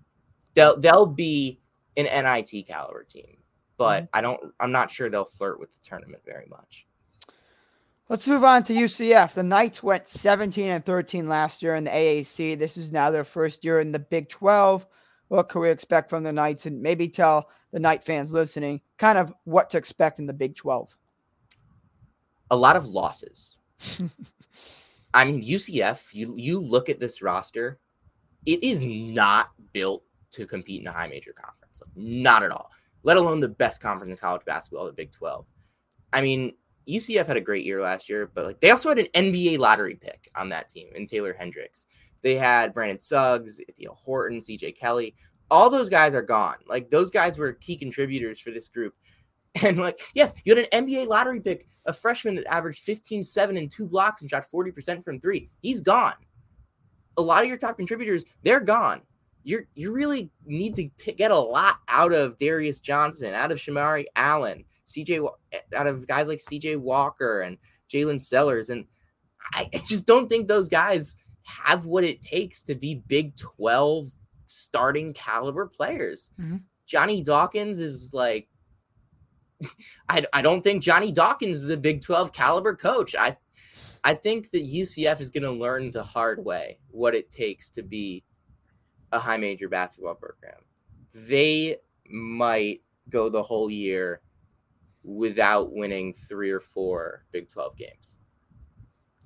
They'll 0.54 0.80
they'll 0.80 1.06
be 1.06 1.60
an 1.98 2.06
NIT 2.06 2.66
caliber 2.66 3.04
team, 3.04 3.40
but 3.78 4.04
mm-hmm. 4.04 4.18
I 4.18 4.22
don't. 4.22 4.40
I'm 4.62 4.72
not 4.72 4.90
sure 4.90 5.10
they'll 5.10 5.26
flirt 5.26 5.60
with 5.60 5.74
the 5.74 5.80
tournament 5.84 6.24
very 6.26 6.46
much. 6.50 6.88
Let's 8.08 8.26
move 8.26 8.46
on 8.46 8.64
to 8.64 8.74
UCF. 8.74 9.34
The 9.34 9.44
Knights 9.44 9.84
went 9.84 10.08
17 10.08 10.70
and 10.70 10.86
13 10.86 11.28
last 11.28 11.62
year 11.62 11.76
in 11.76 11.84
the 11.84 11.92
AAC. 11.92 12.58
This 12.58 12.78
is 12.78 12.94
now 12.94 13.12
their 13.12 13.26
first 13.26 13.66
year 13.66 13.82
in 13.82 13.92
the 13.92 14.00
Big 14.00 14.30
12. 14.30 14.88
What 15.28 15.50
can 15.50 15.62
we 15.62 15.70
expect 15.70 16.10
from 16.10 16.24
the 16.24 16.32
Knights? 16.32 16.66
And 16.66 16.82
maybe 16.82 17.10
tell 17.10 17.50
the 17.74 17.80
Knight 17.80 18.04
fans 18.06 18.32
listening 18.32 18.80
kind 18.98 19.18
of 19.18 19.34
what 19.44 19.70
to 19.72 19.78
expect 19.78 20.20
in 20.20 20.26
the 20.26 20.34
Big 20.34 20.56
12. 20.56 20.98
A 22.50 22.56
lot 22.56 22.78
of 22.78 22.88
losses. 22.88 23.58
I 25.14 25.26
mean, 25.26 25.44
UCF, 25.44 26.14
you, 26.14 26.34
you 26.38 26.60
look 26.60 26.90
at 26.90 27.00
this 27.00 27.22
roster, 27.22 27.80
it 28.46 28.64
is 28.64 28.84
not 28.84 29.52
built 29.74 30.04
to 30.32 30.48
compete 30.48 30.82
in 30.82 30.88
a 30.88 30.92
high 30.92 31.08
major 31.08 31.34
conference. 31.34 31.82
Not 31.96 32.44
at 32.44 32.52
all, 32.52 32.70
let 33.04 33.18
alone 33.18 33.40
the 33.40 33.50
best 33.50 33.82
conference 33.82 34.12
in 34.12 34.18
college 34.18 34.46
basketball, 34.46 34.86
the 34.86 34.94
Big 34.94 35.12
12. 35.12 35.46
I 36.14 36.22
mean, 36.22 36.54
UCF 36.88 37.28
had 37.28 37.38
a 37.38 37.42
great 37.42 37.66
year 37.66 37.82
last 37.82 38.10
year, 38.10 38.30
but 38.34 38.46
like 38.46 38.60
they 38.60 38.72
also 38.72 38.90
had 38.90 39.00
an 39.00 39.08
NBA 39.14 39.60
lottery 39.60 39.96
pick 39.96 40.30
on 40.36 40.50
that 40.50 40.70
team 40.70 40.90
in 40.96 41.06
Taylor 41.06 41.34
Hendricks. 41.34 41.88
They 42.22 42.36
had 42.36 42.74
Brandon 42.74 43.00
Suggs, 43.00 43.60
Ithiel 43.60 43.96
Horton, 43.96 44.40
CJ 44.40 44.78
Kelly. 44.78 45.16
All 45.50 45.70
those 45.70 45.90
guys 45.90 46.14
are 46.14 46.22
gone. 46.22 46.58
Like 46.68 46.90
those 46.90 47.12
guys 47.12 47.38
were 47.38 47.54
key 47.54 47.76
contributors 47.76 48.40
for 48.40 48.52
this 48.52 48.68
group. 48.68 48.94
And 49.64 49.78
like, 49.78 50.00
yes, 50.14 50.34
you 50.46 50.56
had 50.56 50.66
an 50.72 50.88
NBA 50.88 51.08
lottery 51.08 51.42
pick, 51.42 51.68
a 51.86 51.92
freshman 51.92 52.36
that 52.36 52.52
averaged 52.52 52.80
15, 52.84 53.24
7, 53.24 53.58
and 53.58 53.70
two 53.70 53.86
blocks 53.86 54.22
and 54.22 54.30
shot 54.30 54.46
40% 54.50 55.04
from 55.04 55.20
three. 55.20 55.50
He's 55.62 55.82
gone. 55.82 56.14
A 57.18 57.22
lot 57.22 57.44
of 57.44 57.50
your 57.50 57.58
top 57.58 57.76
contributors, 57.78 58.24
they're 58.44 58.62
gone. 58.62 59.02
You're 59.44 59.68
you 59.74 59.92
really 59.92 60.30
need 60.46 60.76
to 60.76 60.84
get 61.14 61.32
a 61.32 61.38
lot 61.38 61.80
out 61.88 62.14
of 62.14 62.38
Darius 62.38 62.80
Johnson, 62.80 63.34
out 63.34 63.52
of 63.52 63.58
Shemarri 63.58 64.06
Allen, 64.16 64.64
CJ 64.88 65.28
out 65.76 65.88
of 65.88 66.08
guys 66.08 66.28
like 66.28 66.40
CJ 66.40 66.78
Walker 66.78 67.42
and 67.42 67.58
Jaylin 67.92 68.22
Sellers. 68.22 68.70
And 68.70 68.86
I, 69.54 69.70
I 69.74 69.78
just 69.80 70.06
don't 70.06 70.30
think 70.30 70.48
those 70.48 70.70
guys 70.70 71.16
have 71.44 71.86
what 71.86 72.04
it 72.04 72.22
takes 72.22 72.62
to 72.64 72.76
be 72.76 73.04
Big 73.08 73.36
12 73.36 74.12
starting 74.46 75.14
caliber 75.14 75.66
players. 75.66 76.30
Mm-hmm. 76.40 76.58
Johnny 76.86 77.24
Dawkins 77.24 77.80
is 77.80 78.14
like, 78.14 78.48
I, 80.10 80.26
I 80.34 80.42
don't 80.42 80.64
think 80.64 80.84
Johnny 80.84 81.12
Dawkins 81.12 81.58
is 81.58 81.70
a 81.70 81.78
Big 81.78 82.02
12 82.02 82.32
caliber 82.32 82.76
coach. 82.76 83.16
I 83.16 83.38
I 84.04 84.16
think 84.16 84.50
that 84.52 84.64
UCF 84.64 85.20
is 85.22 85.30
going 85.30 85.44
to 85.44 85.52
learn 85.52 85.92
the 85.92 86.04
hard 86.04 86.44
way 86.44 86.80
what 86.90 87.14
it 87.14 87.30
takes 87.30 87.70
to 87.72 87.84
be 87.84 88.24
a 89.12 89.20
high 89.20 89.38
major 89.38 89.70
basketball 89.70 90.16
program. 90.16 90.60
They 91.14 91.78
might 92.10 92.82
go 93.10 93.30
the 93.30 93.44
whole 93.44 93.70
year 93.70 94.22
without 95.04 95.72
winning 95.72 96.14
three 96.14 96.50
or 96.50 96.60
four 96.60 97.26
Big 97.32 97.48
12 97.50 97.78
games. 97.78 98.20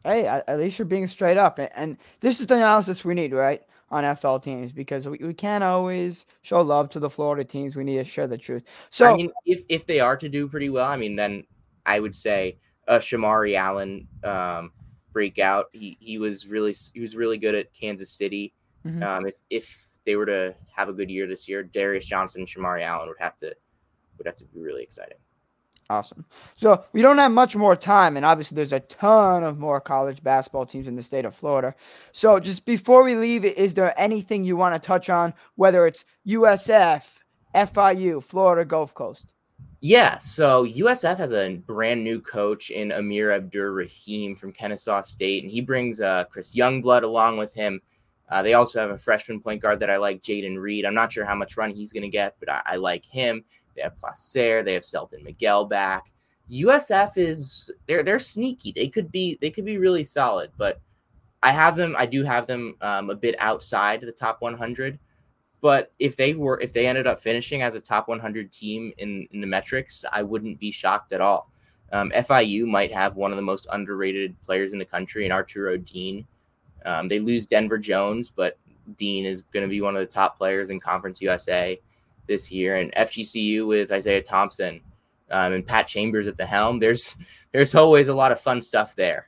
Hey, 0.06 0.28
at 0.28 0.60
least 0.60 0.78
you're 0.78 0.86
being 0.86 1.08
straight 1.08 1.38
up. 1.38 1.60
And 1.74 1.98
this 2.20 2.39
is 2.39 2.46
the 2.46 2.56
analysis 2.56 3.04
we 3.04 3.15
need, 3.15 3.34
right? 3.34 3.63
On 3.89 4.15
FL 4.15 4.38
teams 4.38 4.72
because 4.72 5.08
we, 5.08 5.18
we 5.18 5.34
can't 5.34 5.63
always 5.63 6.26
show 6.44 6.62
love 6.62 6.89
to 6.89 7.00
the 7.00 7.10
Florida 7.10 7.44
teams. 7.44 7.76
We 7.76 7.84
need 7.84 7.98
to 7.98 8.04
share 8.04 8.28
the 8.28 8.38
truth. 8.38 8.65
So, 8.91 9.12
I 9.12 9.15
mean, 9.15 9.32
if, 9.46 9.63
if 9.68 9.88
they 9.88 10.00
are 10.00 10.15
to 10.15 10.30
do 10.30 10.48
pretty 10.48 10.70
well, 10.70 10.86
I 10.86 10.96
mean, 10.96 11.15
then 11.15 11.44
I 11.86 12.00
would 12.00 12.15
say 12.15 12.58
a 12.88 12.98
Shemarri 12.98 13.58
Allen 13.58 14.08
um, 14.24 14.72
breakout. 15.12 15.65
He, 15.74 15.98
he 16.00 16.20
was 16.20 16.48
really 16.48 16.76
he 16.94 17.00
was 17.00 17.15
really 17.15 17.38
good 17.38 17.56
at 17.56 17.74
Kansas 17.74 18.12
City. 18.12 18.54
Mm-hmm. 18.86 19.02
Um, 19.02 19.26
if 19.26 19.36
if 19.50 19.88
they 20.06 20.15
were 20.15 20.26
to 20.28 20.54
have 20.76 20.89
a 20.89 20.94
good 20.94 21.10
year 21.10 21.26
this 21.26 21.48
year, 21.48 21.63
Darius 21.63 22.06
Johnson 22.06 22.41
and 22.41 22.48
Shemarri 22.48 22.84
Allen 22.84 23.08
would 23.08 23.18
have 23.20 23.38
to 23.38 23.56
would 24.18 24.28
have 24.28 24.36
to 24.36 24.46
be 24.46 24.60
really 24.60 24.84
exciting. 24.84 25.18
Awesome. 25.89 26.26
So 26.56 26.84
we 26.93 27.04
don't 27.04 27.19
have 27.19 27.32
much 27.32 27.56
more 27.56 27.76
time, 27.76 28.17
and 28.17 28.26
obviously 28.26 28.56
there's 28.56 28.74
a 28.74 28.80
ton 28.80 29.43
of 29.43 29.60
more 29.60 29.80
college 29.80 30.24
basketball 30.24 30.65
teams 30.65 30.88
in 30.88 30.95
the 30.95 31.04
state 31.04 31.26
of 31.26 31.36
Florida. 31.36 31.76
So 32.12 32.39
just 32.39 32.65
before 32.65 33.04
we 33.04 33.13
leave, 33.15 33.45
is 33.45 33.76
there 33.76 33.93
anything 34.00 34.43
you 34.43 34.58
want 34.58 34.74
to 34.74 34.86
touch 34.86 35.12
on, 35.12 35.34
whether 35.56 35.86
it's 35.86 36.04
USF, 36.28 37.19
FIU, 37.54 38.24
Florida 38.24 38.65
Gulf 38.65 38.95
Coast? 38.95 39.34
Yeah, 39.82 40.17
so 40.17 40.65
USF 40.65 41.19
has 41.19 41.32
a 41.32 41.58
brand 41.58 42.04
new 42.04 42.19
coach 42.19 42.71
in 42.71 42.91
Amir 42.91 43.32
Abdur 43.32 43.71
Rahim 43.71 44.36
from 44.36 44.52
Kennesaw 44.52 45.02
State, 45.02 45.43
and 45.43 45.52
he 45.52 45.62
brings 45.62 46.02
uh, 46.02 46.24
Chris 46.24 46.56
Youngblood 46.56 47.04
along 47.04 47.38
with 47.38 47.54
him. 47.54 47.80
Uh, 48.28 48.41
they 48.41 48.56
also 48.56 48.80
have 48.80 48.89
a 48.89 48.98
freshman 48.98 49.39
point 49.39 49.62
guard 49.62 49.80
that 49.82 49.91
I 49.91 49.98
like, 49.98 50.24
Jayden 50.24 50.60
Reid. 50.60 50.86
I'm 50.86 50.95
not 50.95 51.13
sure 51.13 51.26
how 51.26 51.36
much 51.36 51.58
run 51.58 51.69
he's 51.69 51.93
going 51.93 52.02
to 52.02 52.10
get, 52.10 52.36
but 52.39 52.50
I, 52.50 52.62
I 52.65 52.76
like 52.78 53.06
him. 53.06 53.43
They 53.76 53.82
have 53.82 53.98
Placer. 53.98 54.64
They 54.64 54.74
have 54.74 54.86
Selton 54.86 55.24
Miguel 55.24 55.66
back. 55.66 56.12
USF 56.52 57.18
is 57.18 57.72
they're 57.88 58.04
they're 58.04 58.20
sneaky. 58.20 58.72
They 58.72 58.88
could 58.88 59.12
be 59.12 59.38
they 59.42 59.50
could 59.50 59.66
be 59.66 59.78
really 59.78 60.04
solid, 60.04 60.52
but 60.58 60.80
I 61.42 61.52
have 61.52 61.76
them. 61.76 61.96
I 61.98 62.06
do 62.06 62.24
have 62.24 62.48
them 62.48 62.76
um, 62.82 63.10
a 63.10 63.16
bit 63.16 63.36
outside 63.40 64.02
the 64.02 64.12
top 64.12 64.42
100. 64.42 65.00
But 65.62 65.92
if 66.00 66.16
they 66.16 66.34
were 66.34 66.60
if 66.62 66.74
they 66.74 66.88
ended 66.88 67.08
up 67.08 67.20
finishing 67.20 67.62
as 67.62 67.76
a 67.76 67.80
top 67.80 68.08
100 68.08 68.52
team 68.52 68.94
in, 68.98 69.28
in 69.32 69.42
the 69.42 69.48
metrics, 69.48 70.06
I 70.12 70.22
wouldn't 70.22 70.60
be 70.60 70.72
shocked 70.72 71.12
at 71.14 71.22
all. 71.22 71.52
Um, 71.92 72.12
FIU 72.12 72.66
might 72.66 72.94
have 72.94 73.16
one 73.16 73.32
of 73.32 73.38
the 73.38 73.44
most 73.44 73.68
underrated 73.72 74.36
players 74.44 74.74
in 74.74 74.80
the 74.80 74.86
country 74.86 75.26
in 75.26 75.32
Arturo 75.32 75.78
Dean. 75.78 76.28
Um, 76.86 77.08
they 77.08 77.20
lose 77.20 77.46
Denver 77.46 77.78
Jones, 77.78 78.30
but 78.30 78.58
Dean 78.96 79.26
is 79.26 79.42
going 79.42 79.64
to 79.64 79.70
be 79.70 79.82
one 79.82 79.96
of 79.96 80.00
the 80.00 80.06
top 80.06 80.38
players 80.38 80.70
in 80.70 80.80
Conference 80.80 81.22
USA 81.22 81.80
this 82.28 82.52
year, 82.52 82.78
and 82.78 82.94
FGCU 82.94 83.68
with 83.68 83.92
Isaiah 83.92 84.22
Thompson 84.22 84.82
um, 85.32 85.54
and 85.54 85.66
Pat 85.66 85.88
Chambers 85.88 86.28
at 86.28 86.38
the 86.38 86.46
helm. 86.46 86.80
There's 86.80 87.16
there's 87.52 87.76
always 87.76 88.08
a 88.08 88.16
lot 88.16 88.32
of 88.32 88.40
fun 88.40 88.62
stuff 88.62 88.96
there. 88.96 89.28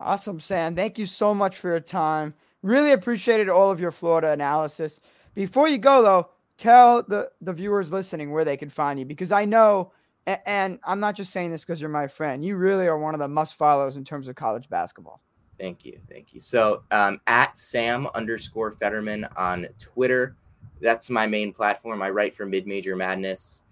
Awesome, 0.00 0.40
Sam. 0.40 0.74
Thank 0.74 0.98
you 0.98 1.06
so 1.06 1.34
much 1.34 1.56
for 1.56 1.70
your 1.70 1.80
time. 1.80 2.34
Really 2.62 2.92
appreciated 2.92 3.48
all 3.48 3.70
of 3.70 3.80
your 3.80 3.90
Florida 3.90 4.30
analysis. 4.30 5.00
Before 5.34 5.68
you 5.68 5.78
go, 5.78 6.02
though, 6.02 6.30
tell 6.56 7.02
the, 7.02 7.30
the 7.40 7.52
viewers 7.52 7.92
listening 7.92 8.30
where 8.30 8.44
they 8.44 8.56
can 8.56 8.68
find 8.68 8.98
you 8.98 9.04
because 9.04 9.32
I 9.32 9.44
know, 9.44 9.92
and, 10.26 10.78
I'm 10.84 11.00
not 11.00 11.16
just 11.16 11.32
saying 11.32 11.50
this 11.50 11.62
because 11.62 11.80
you're 11.80 11.90
my 11.90 12.06
friend, 12.06 12.44
you 12.44 12.56
really 12.56 12.86
are 12.86 12.98
one 12.98 13.14
of 13.14 13.20
the 13.20 13.28
must 13.28 13.54
follows 13.54 13.96
in 13.96 14.04
terms 14.04 14.28
of 14.28 14.34
college 14.36 14.68
basketball. 14.68 15.20
Thank 15.58 15.84
you. 15.84 15.98
Thank 16.08 16.34
you. 16.34 16.40
So, 16.40 16.82
um, 16.90 17.20
at 17.26 17.56
Sam 17.56 18.08
underscore 18.14 18.72
Federman 18.72 19.26
on 19.36 19.66
Twitter 19.78 20.36
that's 20.80 21.10
my 21.10 21.26
main 21.26 21.52
platform. 21.52 22.02
I 22.02 22.10
write 22.10 22.34
for 22.34 22.46
Mid 22.46 22.66
Major 22.66 22.96
Madness, 22.96 23.62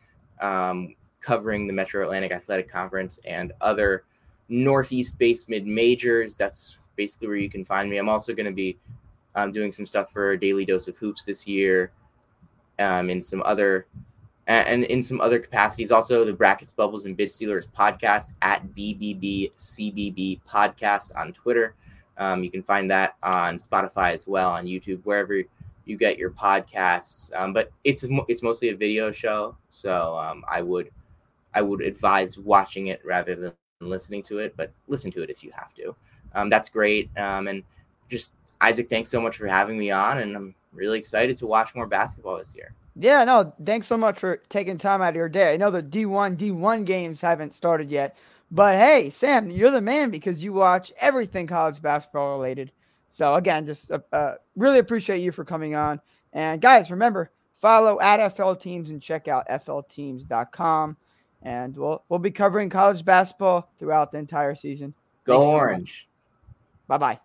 um, 0.41 0.95
covering 1.21 1.67
the 1.67 1.73
Metro 1.73 2.03
Atlantic 2.03 2.33
Athletic 2.33 2.69
Conference 2.69 3.19
and 3.25 3.53
other 3.61 4.05
Northeast 4.49 5.19
based 5.19 5.49
mid 5.49 5.67
majors. 5.67 6.35
That's 6.35 6.79
basically 6.97 7.29
where 7.29 7.37
you 7.37 7.51
can 7.51 7.65
find 7.65 7.91
me. 7.91 7.99
I'm 7.99 8.09
also 8.09 8.35
going 8.35 8.47
to 8.47 8.53
be 8.53 8.77
um, 9.35 9.51
doing 9.51 9.73
some 9.73 9.87
stuff 9.87 10.13
for 10.13 10.37
Daily 10.37 10.65
Dose 10.65 10.89
of 10.89 10.97
Hoops 10.99 11.25
this 11.25 11.47
year, 11.47 11.93
um, 12.79 13.11
in 13.11 13.21
some 13.21 13.43
other 13.45 13.87
and 14.49 14.85
in 14.85 15.03
some 15.03 15.21
other 15.21 15.39
capacities. 15.39 15.93
Also, 15.93 16.25
the 16.25 16.33
Brackets, 16.33 16.73
Bubbles, 16.73 17.07
and 17.07 17.17
Bid 17.17 17.31
Stealers 17.31 17.67
podcast 17.67 18.33
at 18.43 18.67
BBBCBB 18.75 20.41
podcast 20.49 21.13
on 21.17 21.33
Twitter. 21.33 21.75
Um, 22.19 22.45
you 22.45 22.51
can 22.51 22.63
find 22.63 22.91
that 22.91 23.17
on 23.23 23.59
Spotify 23.59 24.13
as 24.13 24.27
well, 24.27 24.51
on 24.51 24.67
YouTube, 24.67 25.01
wherever 25.05 25.43
you 25.85 25.97
get 25.97 26.19
your 26.19 26.31
podcasts. 26.31 27.31
Um, 27.35 27.53
but 27.53 27.71
it's 27.85 28.05
it's 28.29 28.43
mostly 28.43 28.71
a 28.71 28.77
video 28.77 29.11
show, 29.11 29.57
so 29.71 30.17
um, 30.19 30.45
I 30.49 30.63
would 30.63 30.91
I 31.55 31.63
would 31.63 31.83
advise 31.83 32.39
watching 32.39 32.89
it 32.89 33.01
rather 33.05 33.35
than 33.35 33.53
listening 33.81 34.23
to 34.25 34.39
it. 34.39 34.55
But 34.57 34.73
listen 34.89 35.11
to 35.13 35.23
it 35.23 35.31
if 35.31 35.43
you 35.43 35.51
have 35.55 35.75
to. 35.75 35.95
Um, 36.35 36.49
that's 36.49 36.69
great. 36.69 37.11
Um, 37.19 37.49
and 37.49 37.63
just 38.09 38.33
Isaac, 38.61 38.89
thanks 38.89 39.11
so 39.11 39.21
much 39.21 39.37
for 39.37 39.47
having 39.47 39.79
me 39.79 39.91
on, 39.91 40.19
and 40.19 40.37
I'm 40.37 40.55
really 40.73 40.99
excited 40.99 41.37
to 41.39 41.47
watch 41.47 41.75
more 41.75 41.87
basketball 41.87 42.39
this 42.39 42.55
year. 42.55 42.75
Yeah, 42.95 43.25
no, 43.25 43.53
thanks 43.65 43.87
so 43.87 43.97
much 43.97 44.19
for 44.19 44.37
taking 44.49 44.77
time 44.77 45.01
out 45.01 45.11
of 45.11 45.17
your 45.17 45.29
day. 45.29 45.55
I 45.55 45.57
know 45.57 45.71
the 45.71 45.83
D1 45.83 46.37
D1 46.37 46.85
games 46.85 47.21
haven't 47.21 47.55
started 47.55 47.91
yet, 47.91 48.17
but 48.51 48.75
hey, 48.75 49.11
Sam, 49.11 49.49
you're 49.49 49.71
the 49.71 49.81
man 49.81 50.11
because 50.11 50.45
you 50.45 50.53
watch 50.53 50.93
everything 50.99 51.47
college 51.47 51.81
basketball 51.81 52.33
related. 52.33 52.71
So 53.13 53.35
again, 53.35 53.67
just 53.67 53.93
uh, 53.93 54.01
uh, 54.11 54.35
really 54.57 54.79
appreciate 54.79 55.21
you 55.21 55.31
for 55.31 55.45
coming 55.45 55.77
on. 55.77 56.01
And 56.33 56.61
guys, 56.61 56.91
remember 56.91 57.31
follow 57.55 58.01
at 58.01 58.27
FL 58.35 58.55
Teams 58.55 58.91
and 58.91 59.01
check 59.01 59.29
out 59.29 59.47
flteams.com. 59.49 60.97
And 61.43 61.77
we'll 61.77 62.03
we'll 62.09 62.19
be 62.19 62.31
covering 62.31 62.71
college 62.71 63.05
basketball 63.05 63.71
throughout 63.79 64.13
the 64.13 64.19
entire 64.19 64.55
season. 64.55 64.95
Go 65.25 65.41
Thanks 65.41 65.53
Orange. 65.53 66.09
So 66.09 66.53
bye 66.89 66.99
bye. 66.99 67.21